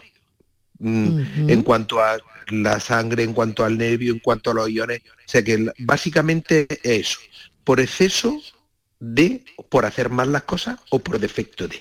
Mm, 0.83 1.49
En 1.49 1.63
cuanto 1.63 2.01
a 2.03 2.19
la 2.49 2.81
sangre, 2.81 3.23
en 3.23 3.33
cuanto 3.33 3.65
al 3.65 3.79
nervio, 3.79 4.13
en 4.13 4.19
cuanto 4.19 4.51
a 4.51 4.55
los 4.55 4.69
iones. 4.69 5.01
O 5.05 5.29
sea 5.29 5.43
que 5.43 5.73
básicamente 5.79 6.67
es 6.83 7.07
eso. 7.07 7.19
Por 7.63 7.79
exceso 7.79 8.41
de, 8.99 9.45
por 9.69 9.87
hacer 9.87 10.11
mal 10.11 10.33
las 10.33 10.43
cosas 10.43 10.81
o 10.91 10.99
por 10.99 11.21
defecto 11.21 11.69
de. 11.69 11.81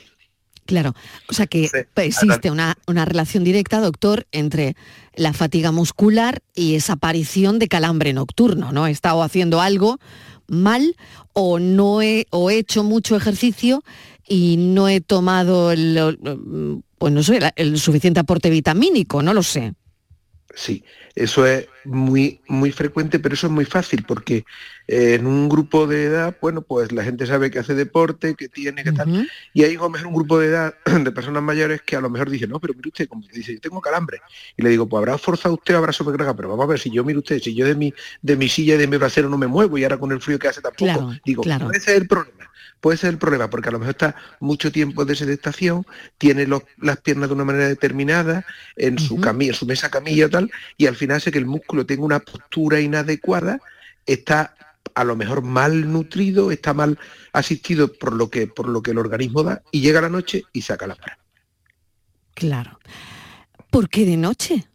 Claro, 0.71 0.95
o 1.27 1.34
sea 1.34 1.47
que 1.47 1.69
existe 1.97 2.49
una, 2.49 2.77
una 2.88 3.03
relación 3.03 3.43
directa, 3.43 3.81
doctor, 3.81 4.25
entre 4.31 4.77
la 5.17 5.34
fatiga 5.34 5.73
muscular 5.73 6.39
y 6.55 6.75
esa 6.75 6.93
aparición 6.93 7.60
de 7.60 7.67
calambre 7.67 8.13
nocturno, 8.13 8.71
¿no? 8.71 8.88
He 8.88 8.91
estado 8.91 9.21
haciendo 9.21 9.60
algo 9.60 9.99
mal 10.47 10.95
o 11.34 11.60
no 11.60 12.01
he, 12.01 12.25
o 12.29 12.49
he 12.49 12.57
hecho 12.57 12.86
mucho 12.86 13.17
ejercicio 13.17 13.84
y 14.25 14.55
no 14.55 14.88
he 14.88 15.01
tomado 15.01 15.73
el, 15.73 16.17
pues 16.97 17.12
no 17.12 17.21
sé, 17.21 17.41
el 17.57 17.77
suficiente 17.77 18.21
aporte 18.21 18.49
vitamínico, 18.49 19.21
no 19.21 19.34
lo 19.34 19.43
sé. 19.43 19.73
Sí, 20.56 20.84
eso 21.16 21.46
es 21.46 21.68
muy, 21.86 22.42
muy 22.48 22.72
frecuente, 22.72 23.20
pero 23.20 23.36
eso 23.36 23.48
es 23.48 23.54
muy 23.54 23.66
fácil 23.66 24.04
porque 24.08 24.46
eh, 24.88 25.16
en 25.16 25.26
un 25.26 25.50
grupo 25.50 25.88
de 25.88 26.06
edad, 26.06 26.38
bueno, 26.42 26.62
pues 26.62 26.92
la 26.92 27.04
gente 27.04 27.26
sabe 27.26 27.50
que 27.52 27.60
hace 27.60 27.74
deporte, 27.74 28.36
que 28.36 28.50
tiene, 28.50 28.84
que 28.84 28.92
tal, 28.92 29.30
y 29.54 29.64
hay 29.64 29.76
a 29.76 29.80
lo 29.80 29.90
mejor 29.90 30.08
un 30.08 30.14
grupo 30.14 30.40
de 30.40 30.48
edad 30.48 30.74
de 30.86 31.12
personas 31.12 31.44
mayores 31.44 31.82
que 31.82 31.96
a 31.96 32.02
lo 32.02 32.10
mejor 32.10 32.30
dicen, 32.30 32.50
no, 32.50 32.60
pero 32.60 32.74
mire 32.74 32.90
usted, 32.90 33.08
como 33.08 33.26
dice, 33.34 33.54
yo 33.54 33.62
tengo 33.62 33.82
calambre. 33.82 34.20
Y 34.58 34.62
le 34.62 34.70
digo, 34.70 34.88
pues 34.88 35.00
habrá 35.00 35.18
forzado 35.18 35.56
usted, 35.56 35.76
habrá 35.76 35.92
sobrecarga, 35.94 36.36
pero 36.36 36.50
vamos 36.50 36.64
a 36.66 36.68
ver, 36.68 36.80
si 36.80 36.92
yo, 36.92 37.04
mire 37.04 37.20
usted, 37.20 37.40
si 37.40 37.56
yo 37.56 37.66
de 37.66 37.76
mi, 37.76 37.94
de 38.22 38.36
mi 38.36 38.50
silla 38.50 38.76
y 38.76 38.78
de 38.78 38.88
mi 38.88 38.98
brasero 38.98 39.30
no 39.30 39.38
me 39.38 39.48
muevo 39.48 39.78
y 39.78 39.84
ahora 39.84 39.98
con 39.98 40.12
el 40.12 40.22
frío 40.22 40.40
que 40.40 40.48
hace 40.48 40.62
tampoco, 40.62 40.84
Claro, 40.84 41.12
digo, 41.26 41.44
claro. 41.44 41.68
puede 41.68 41.80
ser 41.80 41.98
el 42.02 42.08
problema. 42.08 42.51
Puede 42.82 42.98
ser 42.98 43.12
el 43.12 43.17
problema, 43.20 43.50
porque 43.50 43.70
a 43.70 43.72
lo 43.72 43.80
mejor 43.80 43.91
está 43.91 44.15
mucho 44.39 44.72
tiempo 44.72 45.06
de 45.06 45.15
sedestación, 45.15 45.86
tiene 46.17 46.48
los- 46.48 46.63
las 46.78 46.98
piernas 46.98 47.30
de 47.30 47.36
una 47.36 47.46
manera 47.46 47.67
determinada, 47.67 48.44
en 48.76 48.98
su 48.98 49.22
camilla, 49.22 49.54
su 49.54 49.65
mesa 49.67 49.89
camilla 49.91 50.28
tal, 50.28 50.52
y 50.78 50.88
al 50.88 50.96
final 50.96 51.17
hace 51.17 51.32
que 51.32 51.38
el 51.38 51.46
músculo 51.46 51.86
tenga 51.86 52.04
una 52.04 52.20
postura 52.20 52.80
inadecuada, 52.80 53.62
está 54.06 54.56
a 54.96 55.04
lo 55.04 55.15
mejor 55.15 55.44
mal 55.44 55.91
nutrido, 55.94 56.52
está 56.52 56.74
mal 56.74 56.98
asistido 57.34 57.94
por 57.94 58.13
lo 58.13 58.30
que, 58.30 58.48
por 58.48 58.67
lo 58.67 58.82
que 58.82 58.91
el 58.91 58.98
organismo 58.98 59.44
da, 59.44 59.62
y 59.72 59.82
llega 59.82 60.02
la 60.02 60.10
noche 60.10 60.44
y 60.52 60.63
saca 60.63 60.88
la 60.88 60.96
para. 60.96 61.20
Claro. 62.34 62.80
¿Por 63.70 63.89
qué 63.89 64.06
de 64.06 64.17
noche? 64.17 64.65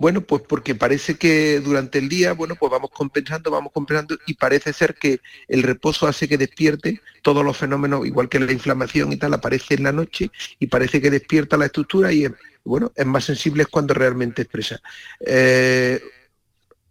Bueno, 0.00 0.22
pues 0.22 0.42
porque 0.48 0.74
parece 0.74 1.16
que 1.16 1.60
durante 1.60 1.98
el 1.98 2.08
día, 2.08 2.32
bueno, 2.32 2.56
pues 2.56 2.72
vamos 2.72 2.90
compensando, 2.90 3.50
vamos 3.50 3.70
compensando 3.72 4.16
y 4.26 4.32
parece 4.34 4.72
ser 4.72 4.94
que 4.94 5.20
el 5.46 5.62
reposo 5.62 6.06
hace 6.06 6.26
que 6.26 6.38
despierte 6.38 7.02
todos 7.22 7.44
los 7.44 7.56
fenómenos, 7.58 8.06
igual 8.06 8.30
que 8.30 8.40
la 8.40 8.50
inflamación 8.50 9.12
y 9.12 9.18
tal, 9.18 9.34
aparece 9.34 9.74
en 9.74 9.82
la 9.82 9.92
noche 9.92 10.30
y 10.58 10.68
parece 10.68 11.02
que 11.02 11.10
despierta 11.10 11.58
la 11.58 11.66
estructura 11.66 12.12
y, 12.12 12.24
es- 12.24 12.32
bueno, 12.64 12.92
es 12.96 13.04
más 13.06 13.24
sensible 13.24 13.66
cuando 13.66 13.92
realmente 13.94 14.42
expresa. 14.42 14.80
Eh, 15.20 16.00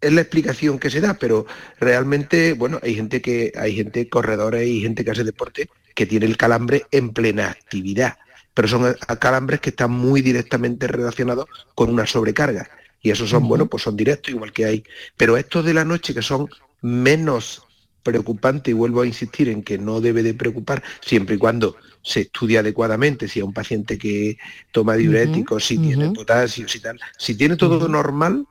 es 0.00 0.12
la 0.12 0.22
explicación 0.22 0.78
que 0.78 0.90
se 0.90 1.00
da, 1.00 1.14
pero 1.14 1.46
realmente, 1.80 2.54
bueno, 2.54 2.80
hay 2.82 2.94
gente 2.94 3.20
que, 3.22 3.52
hay 3.56 3.74
gente, 3.76 4.08
corredores 4.08 4.66
y 4.68 4.80
gente 4.80 5.04
que 5.04 5.10
hace 5.12 5.24
deporte 5.24 5.68
que 5.94 6.06
tiene 6.06 6.26
el 6.26 6.36
calambre 6.38 6.86
en 6.90 7.12
plena 7.12 7.50
actividad, 7.50 8.18
pero 8.54 8.68
son 8.68 8.86
eh, 8.90 8.94
calambres 9.20 9.60
que 9.60 9.70
están 9.70 9.90
muy 9.92 10.22
directamente 10.22 10.86
relacionados 10.86 11.46
con 11.74 11.90
una 11.90 12.06
sobrecarga. 12.06 12.70
Y 13.02 13.10
esos 13.10 13.30
son, 13.30 13.48
bueno, 13.48 13.66
pues 13.66 13.82
son 13.82 13.96
directos, 13.96 14.32
igual 14.32 14.52
que 14.52 14.64
hay. 14.64 14.84
Pero 15.16 15.36
estos 15.36 15.64
de 15.64 15.74
la 15.74 15.84
noche 15.84 16.14
que 16.14 16.22
son 16.22 16.48
menos 16.82 17.62
preocupantes, 18.02 18.70
y 18.70 18.74
vuelvo 18.74 19.02
a 19.02 19.06
insistir 19.06 19.48
en 19.48 19.62
que 19.62 19.78
no 19.78 20.00
debe 20.00 20.22
de 20.22 20.34
preocupar, 20.34 20.82
siempre 21.00 21.36
y 21.36 21.38
cuando 21.38 21.76
se 22.02 22.22
estudia 22.22 22.60
adecuadamente, 22.60 23.28
si 23.28 23.40
es 23.40 23.44
un 23.44 23.52
paciente 23.52 23.98
que 23.98 24.38
toma 24.70 24.96
diuréticos, 24.96 25.66
si 25.66 25.78
tiene 25.78 26.10
potasio, 26.10 26.68
si 26.68 26.80
tal. 26.80 26.98
Si 27.18 27.34
tiene 27.34 27.56
todo 27.56 27.88
normal, 27.88 28.46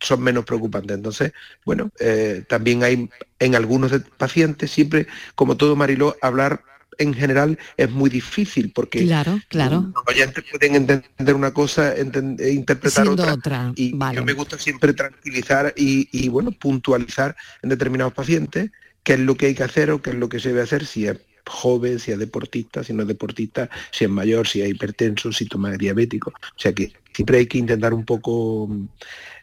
son 0.00 0.22
menos 0.22 0.44
preocupantes. 0.44 0.96
Entonces, 0.96 1.32
bueno, 1.64 1.90
eh, 2.00 2.44
también 2.48 2.82
hay 2.82 3.08
en 3.38 3.54
algunos 3.54 3.92
pacientes, 4.16 4.70
siempre, 4.70 5.06
como 5.34 5.56
todo 5.56 5.76
Mariló, 5.76 6.16
hablar 6.22 6.62
en 6.98 7.14
general 7.14 7.58
es 7.76 7.90
muy 7.90 8.10
difícil 8.10 8.72
porque 8.72 9.04
Claro, 9.04 9.40
claro. 9.48 9.92
los 9.94 10.04
oyentes 10.06 10.44
pueden 10.50 10.74
entender 10.76 11.34
una 11.34 11.52
cosa, 11.52 11.96
enten- 11.96 12.40
e 12.40 12.50
interpretar 12.52 13.04
Siendo 13.04 13.22
otra. 13.22 13.34
otra, 13.34 13.72
Y 13.76 13.92
vale. 13.94 14.16
yo 14.16 14.24
me 14.24 14.32
gusta 14.32 14.58
siempre 14.58 14.92
tranquilizar 14.92 15.72
y, 15.76 16.08
y, 16.12 16.28
bueno, 16.28 16.50
puntualizar 16.52 17.36
en 17.62 17.70
determinados 17.70 18.12
pacientes 18.14 18.70
qué 19.02 19.14
es 19.14 19.20
lo 19.20 19.36
que 19.36 19.46
hay 19.46 19.54
que 19.54 19.64
hacer 19.64 19.90
o 19.90 20.00
qué 20.00 20.10
es 20.10 20.16
lo 20.16 20.28
que 20.28 20.40
se 20.40 20.48
debe 20.48 20.62
hacer 20.62 20.86
si 20.86 21.06
es 21.06 21.18
joven, 21.46 21.98
si 21.98 22.10
es 22.10 22.18
deportista, 22.18 22.82
si 22.82 22.92
no 22.94 23.02
es 23.02 23.08
deportista, 23.08 23.68
si 23.90 24.04
es 24.04 24.10
mayor, 24.10 24.48
si 24.48 24.62
es 24.62 24.68
hipertenso, 24.70 25.30
si 25.30 25.44
toma 25.46 25.72
diabético. 25.76 26.30
O 26.30 26.58
sea 26.58 26.72
que 26.72 26.92
siempre 27.12 27.38
hay 27.38 27.46
que 27.46 27.58
intentar 27.58 27.92
un 27.92 28.04
poco 28.06 28.68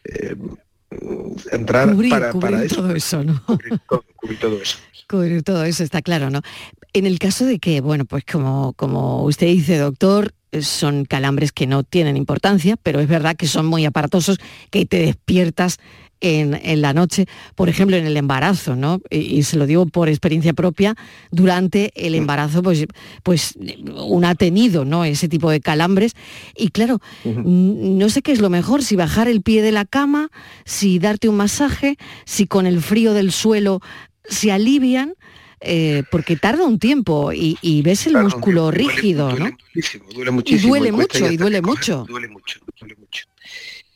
eh, 0.04 0.36
entrar 1.52 1.92
Cubrir, 1.92 2.10
para, 2.10 2.32
cubrir 2.32 2.52
para 2.52 2.68
todo 2.68 2.96
eso, 2.96 3.24
¿no? 3.24 3.42
cubrir 3.46 4.40
todo 4.40 4.62
eso. 4.62 4.78
Cubrir 5.08 5.44
todo 5.44 5.66
eso 5.66 5.84
está 5.84 6.02
claro, 6.02 6.30
¿no? 6.30 6.42
En 6.94 7.06
el 7.06 7.20
caso 7.20 7.46
de 7.46 7.60
que, 7.60 7.82
bueno, 7.82 8.06
pues 8.06 8.24
como, 8.24 8.72
como 8.74 9.24
usted 9.24 9.48
dice, 9.48 9.78
doctor, 9.78 10.34
son 10.62 11.06
calambres 11.06 11.52
que 11.52 11.68
no 11.68 11.84
tienen 11.84 12.18
importancia, 12.18 12.78
pero 12.82 13.00
es 13.00 13.08
verdad 13.08 13.36
que 13.36 13.48
son 13.48 13.66
muy 13.66 13.86
aparatosos, 13.86 14.38
que 14.70 14.86
te 14.86 15.00
despiertas 15.00 15.80
en, 16.22 16.82
la 16.82 16.94
noche, 16.94 17.26
por 17.56 17.68
ejemplo, 17.68 17.98
en 17.98 18.06
el 18.06 18.16
embarazo, 18.16 18.76
¿no? 18.76 19.02
Y, 19.10 19.44
se 19.44 19.58
lo 19.58 19.66
digo 19.66 19.88
por 19.88 20.08
experiencia 20.08 20.54
propia, 20.54 20.96
durante 21.32 21.92
el 21.96 22.16
embarazo, 22.16 22.62
pues, 22.62 22.86
pues 23.24 23.58
uno 23.96 24.28
ha 24.28 24.36
tenido, 24.36 24.86
¿no? 24.86 25.04
Ese 25.04 25.28
tipo 25.28 25.50
de 25.50 25.60
calambres. 25.60 26.14
Y 26.56 26.70
claro, 26.70 27.00
no 27.26 28.10
sé 28.10 28.22
qué 28.22 28.32
es 28.32 28.40
lo 28.40 28.50
mejor, 28.50 28.84
si 28.84 28.96
bajar 28.96 29.28
el 29.28 29.42
pie 29.42 29.62
de 29.62 29.72
la 29.72 29.86
cama, 29.86 30.30
si 30.64 31.00
darte 31.00 31.28
un 31.28 31.36
masaje, 31.36 31.98
si 32.26 32.46
con 32.46 32.68
el 32.68 32.82
frío 32.82 33.14
del 33.14 33.32
suelo 33.32 33.82
se 34.24 34.52
alivian. 34.52 35.16
Eh, 35.64 36.02
porque 36.10 36.38
tarda 36.38 36.66
un 36.66 36.80
tiempo 36.80 37.32
y, 37.32 37.82
ves 37.84 38.08
el 38.08 38.18
músculo 38.18 38.72
rígido, 38.72 39.30
¿no? 39.30 39.46
Duele 39.46 39.58
duele 40.16 40.32
muchísimo. 40.32 40.76
Y 40.76 40.80
duele 40.80 40.92
mucho, 40.92 41.32
y 41.32 41.38
duele 41.38 41.62
mucho. 41.62 42.06
Duele 42.10 42.30
mucho, 42.30 42.60
duele 42.80 42.96
mucho 42.96 43.31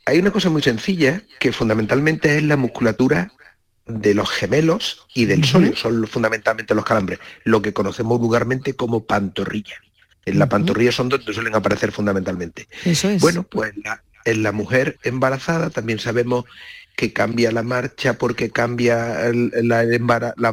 hay 0.05 0.19
una 0.19 0.31
cosa 0.31 0.49
muy 0.49 0.61
sencilla 0.61 1.21
que 1.39 1.51
fundamentalmente 1.51 2.37
es 2.37 2.43
la 2.43 2.57
musculatura 2.57 3.31
de 3.87 4.13
los 4.13 4.29
gemelos 4.29 5.05
y 5.13 5.25
del 5.25 5.43
sóleo, 5.43 5.75
son 5.75 6.07
fundamentalmente 6.07 6.73
los 6.73 6.85
calambres, 6.85 7.19
lo 7.43 7.61
que 7.61 7.73
conocemos 7.73 8.19
vulgarmente 8.19 8.75
como 8.75 9.05
pantorrilla. 9.05 9.75
En 10.25 10.39
la 10.39 10.49
pantorrilla 10.49 10.91
son 10.91 11.09
donde 11.09 11.33
suelen 11.33 11.53
aparecer 11.53 11.91
fundamentalmente. 11.91 12.67
Eso 12.83 13.09
es. 13.09 13.21
Bueno, 13.21 13.43
pues 13.43 13.73
en 14.25 14.41
la 14.41 14.51
mujer 14.51 14.97
embarazada 15.03 15.69
también 15.69 15.99
sabemos 15.99 16.45
que 16.95 17.11
cambia 17.11 17.51
la 17.51 17.63
marcha 17.63 18.13
porque 18.13 18.49
cambia 18.49 19.31
la, 19.33 19.83
la, 19.83 20.51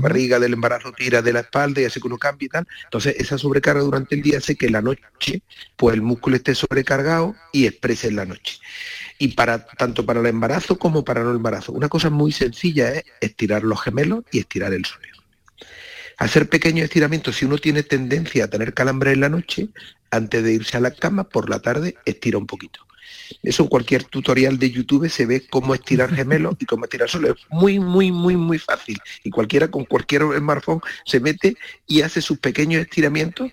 barriga 0.00 0.38
del 0.38 0.54
embarazo 0.54 0.92
tira 0.92 1.22
de 1.22 1.32
la 1.32 1.40
espalda 1.40 1.80
y 1.80 1.84
hace 1.84 2.00
que 2.00 2.06
uno 2.06 2.18
cambie 2.18 2.46
y 2.46 2.48
tal. 2.48 2.66
Entonces 2.84 3.16
esa 3.18 3.36
sobrecarga 3.36 3.82
durante 3.82 4.14
el 4.14 4.22
día 4.22 4.38
hace 4.38 4.56
que 4.56 4.70
la 4.70 4.80
noche 4.80 5.42
pues 5.76 5.94
el 5.94 6.02
músculo 6.02 6.36
esté 6.36 6.54
sobrecargado 6.54 7.36
y 7.52 7.66
exprese 7.66 8.08
en 8.08 8.16
la 8.16 8.24
noche. 8.24 8.58
Y 9.18 9.28
para 9.28 9.66
tanto 9.66 10.06
para 10.06 10.20
el 10.20 10.26
embarazo 10.26 10.78
como 10.78 11.04
para 11.04 11.22
no 11.22 11.30
el 11.30 11.36
embarazo. 11.36 11.72
Una 11.72 11.88
cosa 11.88 12.08
muy 12.08 12.32
sencilla 12.32 12.92
es 12.92 13.04
estirar 13.20 13.62
los 13.62 13.82
gemelos 13.82 14.24
y 14.32 14.38
estirar 14.38 14.72
el 14.72 14.86
suelo. 14.86 15.08
Hacer 16.16 16.48
pequeños 16.48 16.84
estiramientos, 16.84 17.36
si 17.36 17.46
uno 17.46 17.56
tiene 17.58 17.82
tendencia 17.82 18.44
a 18.44 18.48
tener 18.48 18.74
calambre 18.74 19.12
en 19.12 19.20
la 19.20 19.30
noche, 19.30 19.68
antes 20.10 20.42
de 20.42 20.52
irse 20.52 20.76
a 20.76 20.80
la 20.80 20.90
cama, 20.90 21.24
por 21.24 21.48
la 21.48 21.60
tarde 21.60 21.96
estira 22.04 22.36
un 22.36 22.46
poquito 22.46 22.80
eso 23.42 23.62
en 23.62 23.68
cualquier 23.68 24.04
tutorial 24.04 24.58
de 24.58 24.70
YouTube 24.70 25.08
se 25.08 25.26
ve 25.26 25.46
cómo 25.48 25.74
estirar 25.74 26.14
gemelos 26.14 26.56
y 26.58 26.66
cómo 26.66 26.84
estirar 26.84 27.08
solo. 27.08 27.32
Es 27.32 27.36
muy, 27.50 27.78
muy, 27.78 28.12
muy, 28.12 28.36
muy 28.36 28.58
fácil. 28.58 28.98
Y 29.24 29.30
cualquiera 29.30 29.68
con 29.68 29.84
cualquier 29.84 30.22
smartphone 30.36 30.80
se 31.04 31.20
mete 31.20 31.56
y 31.86 32.02
hace 32.02 32.20
sus 32.20 32.38
pequeños 32.38 32.82
estiramientos. 32.82 33.50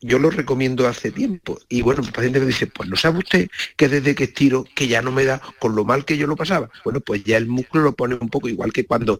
Yo 0.00 0.18
lo 0.18 0.30
recomiendo 0.30 0.86
hace 0.86 1.10
tiempo. 1.10 1.58
Y 1.68 1.80
bueno, 1.80 2.02
el 2.02 2.12
paciente 2.12 2.38
me 2.38 2.46
dice, 2.46 2.66
pues 2.66 2.88
no 2.88 2.96
sabe 2.96 3.18
usted 3.18 3.48
que 3.76 3.88
desde 3.88 4.14
que 4.14 4.24
estiro, 4.24 4.66
que 4.74 4.86
ya 4.86 5.00
no 5.00 5.10
me 5.10 5.24
da, 5.24 5.40
con 5.58 5.74
lo 5.74 5.84
mal 5.84 6.04
que 6.04 6.18
yo 6.18 6.26
lo 6.26 6.36
pasaba. 6.36 6.68
Bueno, 6.84 7.00
pues 7.00 7.24
ya 7.24 7.38
el 7.38 7.46
músculo 7.46 7.84
lo 7.84 7.92
pone 7.94 8.16
un 8.20 8.28
poco 8.28 8.48
igual 8.48 8.72
que 8.72 8.84
cuando 8.84 9.18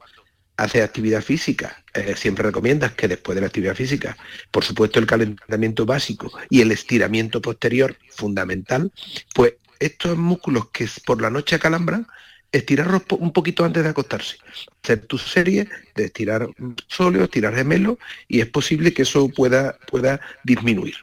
hace 0.56 0.82
actividad 0.82 1.22
física, 1.22 1.82
eh, 1.94 2.14
siempre 2.16 2.44
recomiendas 2.44 2.92
que 2.92 3.08
después 3.08 3.34
de 3.34 3.40
la 3.40 3.48
actividad 3.48 3.74
física, 3.74 4.16
por 4.50 4.64
supuesto 4.64 4.98
el 4.98 5.06
calentamiento 5.06 5.84
básico 5.84 6.30
y 6.48 6.60
el 6.60 6.70
estiramiento 6.70 7.40
posterior 7.40 7.96
fundamental, 8.10 8.92
pues 9.34 9.54
estos 9.78 10.16
músculos 10.16 10.68
que 10.70 10.88
por 11.04 11.20
la 11.20 11.30
noche 11.30 11.56
acalambran, 11.56 12.06
estirarlos 12.52 13.02
un 13.18 13.32
poquito 13.32 13.64
antes 13.64 13.82
de 13.82 13.90
acostarse. 13.90 14.36
Hacer 14.82 15.06
tu 15.06 15.18
serie 15.18 15.68
de 15.94 16.04
estirar 16.04 16.48
sóleo, 16.86 17.24
estirar 17.24 17.54
gemelo 17.54 17.98
y 18.28 18.40
es 18.40 18.46
posible 18.46 18.92
que 18.92 19.02
eso 19.02 19.28
pueda, 19.28 19.76
pueda 19.90 20.20
disminuir. 20.44 20.94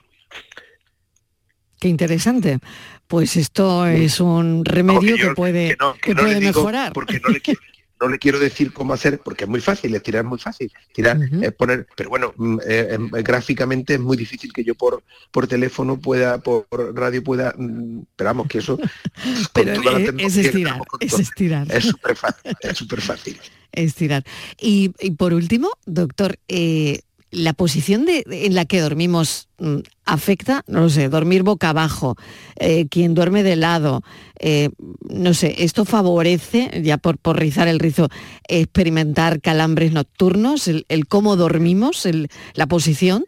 Qué 1.80 1.88
interesante. 1.88 2.60
Pues 3.08 3.36
esto 3.36 3.86
es 3.88 4.22
un 4.22 4.64
remedio 4.64 5.18
que, 5.18 5.32
puede, 5.36 5.76
que, 6.02 6.16
puede 6.16 6.40
mejorar. 6.40 6.94
Porque 6.94 7.20
no 7.20 7.30
le, 7.30 7.42
no 8.02 8.10
le 8.10 8.20
quiero 8.20 8.40
decir 8.40 8.74
cómo 8.74 8.94
hacer, 8.94 9.20
porque 9.20 9.44
es 9.44 9.50
muy 9.50 9.62
fácil, 9.62 9.94
estirar 9.94 10.24
es 10.24 10.30
muy 10.30 10.40
fácil, 10.40 10.72
tirar, 10.92 11.18
poner, 11.58 11.88
pero 11.96 12.10
bueno, 12.10 12.34
mm, 12.36 12.58
eh, 12.66 12.88
em, 12.92 13.10
gráficamente 13.10 13.94
es 13.94 14.00
muy 14.00 14.18
difícil 14.18 14.52
que 14.52 14.64
yo 14.64 14.76
por 14.76 15.04
por 15.30 15.48
teléfono 15.48 16.00
pueda, 16.00 16.40
por 16.40 16.66
radio 16.96 17.24
pueda, 17.24 17.54
mm, 17.56 18.00
esperamos 18.02 18.48
que 18.48 18.58
eso 18.58 18.78
pero 19.54 19.72
es, 20.18 20.38
estirar, 20.38 20.82
es 21.00 21.20
estirar. 21.20 21.68
Es 21.72 21.86
súper 21.86 22.16
fácil, 22.16 22.56
es 22.62 22.78
súper 22.78 23.02
fácil. 23.02 23.40
Estirar. 23.72 24.24
Y, 24.60 24.90
por 25.18 25.34
último, 25.34 25.72
doctor, 25.86 26.38
eh, 26.50 27.02
la 27.32 27.54
posición 27.54 28.06
en 28.08 28.56
la 28.56 28.66
que 28.66 28.82
dormimos 28.82 29.48
mm, 29.58 29.78
afecta, 30.06 30.64
no 30.68 30.82
lo 30.82 30.90
sé, 30.90 31.10
dormir 31.10 31.44
boca 31.44 31.70
abajo, 31.70 32.18
eh, 32.58 32.88
quien 32.90 33.14
duerme 33.14 33.44
de 33.44 33.56
lado, 33.56 34.04
eh, 34.40 34.70
no 35.10 35.34
sé, 35.34 35.64
esto 35.64 35.86
favorece, 35.86 36.82
ya 36.84 36.98
por, 36.98 37.18
por 37.18 37.40
rizar 37.40 37.68
el 37.68 37.80
rizo, 37.80 38.10
experimentar 38.48 39.42
calambres 39.42 39.94
nocturnos, 39.94 40.68
el, 40.68 40.86
cómo 41.08 41.38
dormimos, 41.38 42.08
la 42.54 42.68
posición. 42.68 43.26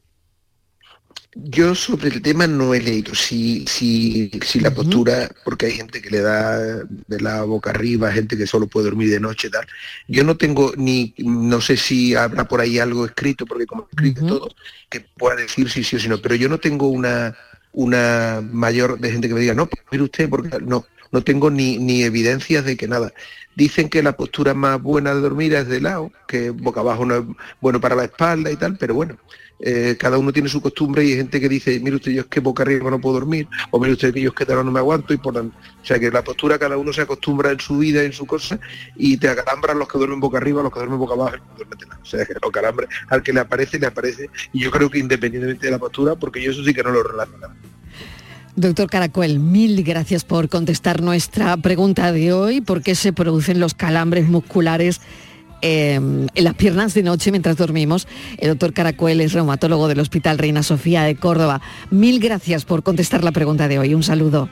Yo 1.35 1.73
sobre 1.73 2.09
el 2.09 2.21
tema 2.21 2.45
no 2.45 2.75
he 2.75 2.81
leído 2.81 3.15
si, 3.15 3.65
si, 3.65 4.29
si 4.45 4.59
la 4.59 4.71
postura, 4.71 5.29
porque 5.43 5.65
hay 5.65 5.71
gente 5.71 5.99
que 5.99 6.11
le 6.11 6.21
da 6.21 6.83
de 6.83 7.19
la 7.19 7.43
boca 7.43 7.71
arriba, 7.71 8.11
gente 8.11 8.37
que 8.37 8.45
solo 8.45 8.67
puede 8.67 8.85
dormir 8.85 9.09
de 9.09 9.19
noche, 9.19 9.49
tal. 9.49 9.65
Yo 10.07 10.23
no 10.23 10.37
tengo 10.37 10.73
ni, 10.77 11.15
no 11.17 11.59
sé 11.59 11.75
si 11.75 12.13
habrá 12.13 12.47
por 12.47 12.61
ahí 12.61 12.77
algo 12.77 13.05
escrito, 13.05 13.47
porque 13.47 13.65
como 13.65 13.87
escribe 13.89 14.21
todo, 14.21 14.49
que 14.89 14.99
pueda 15.01 15.35
decir 15.37 15.71
si 15.71 15.83
sí 15.83 15.95
o 15.95 15.99
si 15.99 16.07
no, 16.07 16.19
pero 16.21 16.35
yo 16.35 16.49
no 16.49 16.59
tengo 16.59 16.87
una, 16.87 17.35
una 17.71 18.41
mayor 18.51 18.99
de 18.99 19.11
gente 19.11 19.27
que 19.27 19.33
me 19.33 19.39
diga, 19.39 19.55
no, 19.55 19.65
pues 19.65 19.81
mire 19.91 20.03
usted, 20.03 20.29
porque 20.29 20.59
no, 20.59 20.85
no 21.11 21.23
tengo 21.23 21.49
ni, 21.49 21.79
ni 21.79 22.03
evidencias 22.03 22.63
de 22.63 22.77
que 22.77 22.87
nada. 22.87 23.11
Dicen 23.55 23.89
que 23.89 24.03
la 24.03 24.15
postura 24.15 24.53
más 24.53 24.79
buena 24.81 25.15
de 25.15 25.21
dormir 25.21 25.55
es 25.55 25.67
de 25.67 25.81
lado, 25.81 26.11
que 26.27 26.51
boca 26.51 26.81
abajo 26.81 27.05
no 27.05 27.15
es 27.15 27.23
bueno 27.59 27.81
para 27.81 27.95
la 27.95 28.05
espalda 28.05 28.51
y 28.51 28.55
tal, 28.55 28.77
pero 28.77 28.93
bueno, 28.93 29.17
eh, 29.59 29.95
cada 29.97 30.17
uno 30.17 30.33
tiene 30.33 30.49
su 30.49 30.61
costumbre 30.61 31.05
y 31.05 31.11
hay 31.11 31.17
gente 31.17 31.39
que 31.39 31.47
dice, 31.47 31.79
mire 31.79 31.95
usted, 31.95 32.11
yo 32.11 32.21
es 32.21 32.27
que 32.27 32.39
boca 32.39 32.63
arriba 32.63 32.89
no 32.89 32.99
puedo 32.99 33.19
dormir, 33.19 33.47
o 33.71 33.79
mire 33.79 33.93
usted 33.93 34.13
yo 34.15 34.29
es 34.29 34.35
que 34.35 34.53
no 34.53 34.71
me 34.71 34.79
aguanto 34.79 35.13
y 35.13 35.17
por 35.17 35.37
O 35.37 35.51
sea 35.83 35.99
que 35.99 36.11
la 36.11 36.23
postura 36.23 36.59
cada 36.59 36.77
uno 36.77 36.91
se 36.91 37.01
acostumbra 37.01 37.51
en 37.51 37.59
su 37.59 37.77
vida, 37.77 38.03
en 38.03 38.13
su 38.13 38.25
cosa, 38.25 38.59
y 38.95 39.17
te 39.17 39.29
acalambran 39.29 39.79
los 39.79 39.87
que 39.87 39.97
duermen 39.97 40.19
boca 40.19 40.37
arriba, 40.37 40.61
los 40.61 40.71
que 40.71 40.79
duermen 40.79 40.99
boca 40.99 41.13
abajo, 41.13 41.37
O 42.01 42.05
sea 42.05 42.25
que 42.25 42.33
los 42.41 42.51
calambres 42.51 42.89
al 43.09 43.23
que 43.23 43.33
le 43.33 43.39
aparece, 43.39 43.79
le 43.79 43.87
aparece, 43.87 44.29
y 44.51 44.59
yo 44.59 44.71
creo 44.71 44.89
que 44.89 44.99
independientemente 44.99 45.67
de 45.67 45.71
la 45.71 45.79
postura, 45.79 46.15
porque 46.15 46.41
yo 46.41 46.51
eso 46.51 46.63
sí 46.63 46.73
que 46.73 46.83
no 46.83 46.91
lo 46.91 47.03
relaciono. 47.03 47.47
Doctor 48.55 48.87
Caracuel, 48.87 49.39
mil 49.39 49.81
gracias 49.83 50.25
por 50.25 50.47
contestar 50.47 51.01
nuestra 51.01 51.57
pregunta 51.57 52.11
de 52.11 52.33
hoy, 52.33 52.61
¿por 52.61 52.83
qué 52.83 52.93
se 52.93 53.11
producen 53.11 53.59
los 53.59 53.73
calambres 53.73 54.27
musculares 54.27 55.01
Em, 55.65 56.27
en 56.35 56.43
las 56.43 56.55
piernas 56.55 56.93
de 56.93 57.03
noche 57.03 57.31
mientras 57.31 57.55
dormimos. 57.55 58.05
El 58.37 58.49
doctor 58.49 58.73
Caracuel 58.73 59.21
es 59.21 59.31
reumatólogo 59.31 59.87
del 59.87 60.01
Hospital 60.01 60.37
Reina 60.37 60.61
Sofía 60.61 61.03
de 61.03 61.15
Córdoba. 61.15 61.61
Mil 61.89 62.19
gracias 62.19 62.65
por 62.65 62.83
contestar 62.83 63.23
la 63.23 63.31
pregunta 63.31 63.69
de 63.69 63.79
hoy. 63.79 63.93
Un 63.93 64.03
saludo. 64.03 64.49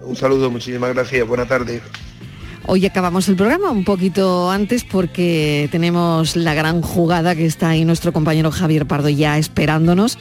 Un 0.00 0.16
saludo, 0.16 0.50
muchísimas 0.50 0.92
gracias. 0.92 1.24
Buena 1.28 1.46
tarde. 1.46 1.80
Hoy 2.66 2.84
acabamos 2.84 3.28
el 3.28 3.36
programa 3.36 3.70
un 3.70 3.84
poquito 3.84 4.50
antes 4.50 4.82
porque 4.82 5.68
tenemos 5.70 6.34
la 6.34 6.54
gran 6.54 6.82
jugada 6.82 7.36
que 7.36 7.46
está 7.46 7.68
ahí 7.68 7.84
nuestro 7.84 8.12
compañero 8.12 8.50
Javier 8.50 8.84
Pardo 8.84 9.08
ya 9.08 9.38
esperándonos, 9.38 10.18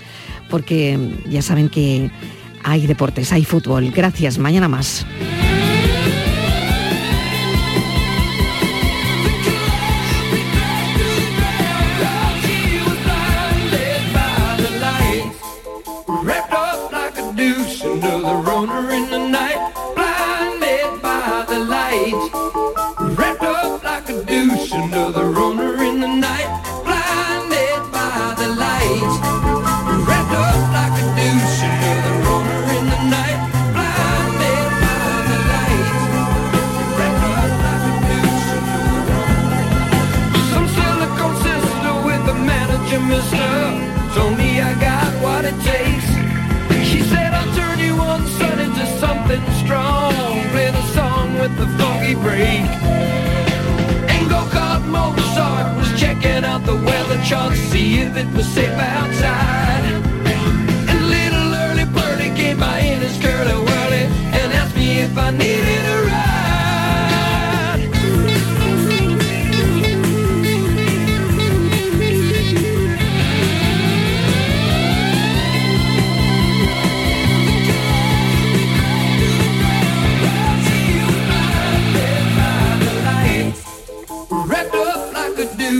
porque 0.51 0.99
ya 1.27 1.41
saben 1.41 1.67
que 1.67 2.11
hay 2.63 2.85
deportes, 2.85 3.31
hay 3.31 3.43
fútbol. 3.43 3.89
Gracias, 3.89 4.37
mañana 4.37 4.67
más. 4.67 5.03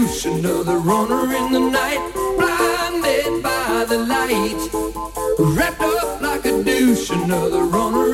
another 0.06 0.78
runner 0.78 1.34
in 1.34 1.52
the 1.52 1.60
night, 1.60 2.00
blinded 2.14 3.42
by 3.42 3.86
the 3.90 3.98
light. 3.98 4.70
Wrapped 5.40 5.82
up 5.82 6.22
like 6.22 6.46
a 6.46 6.64
douche, 6.64 7.10
another 7.10 7.64
runner. 7.64 8.05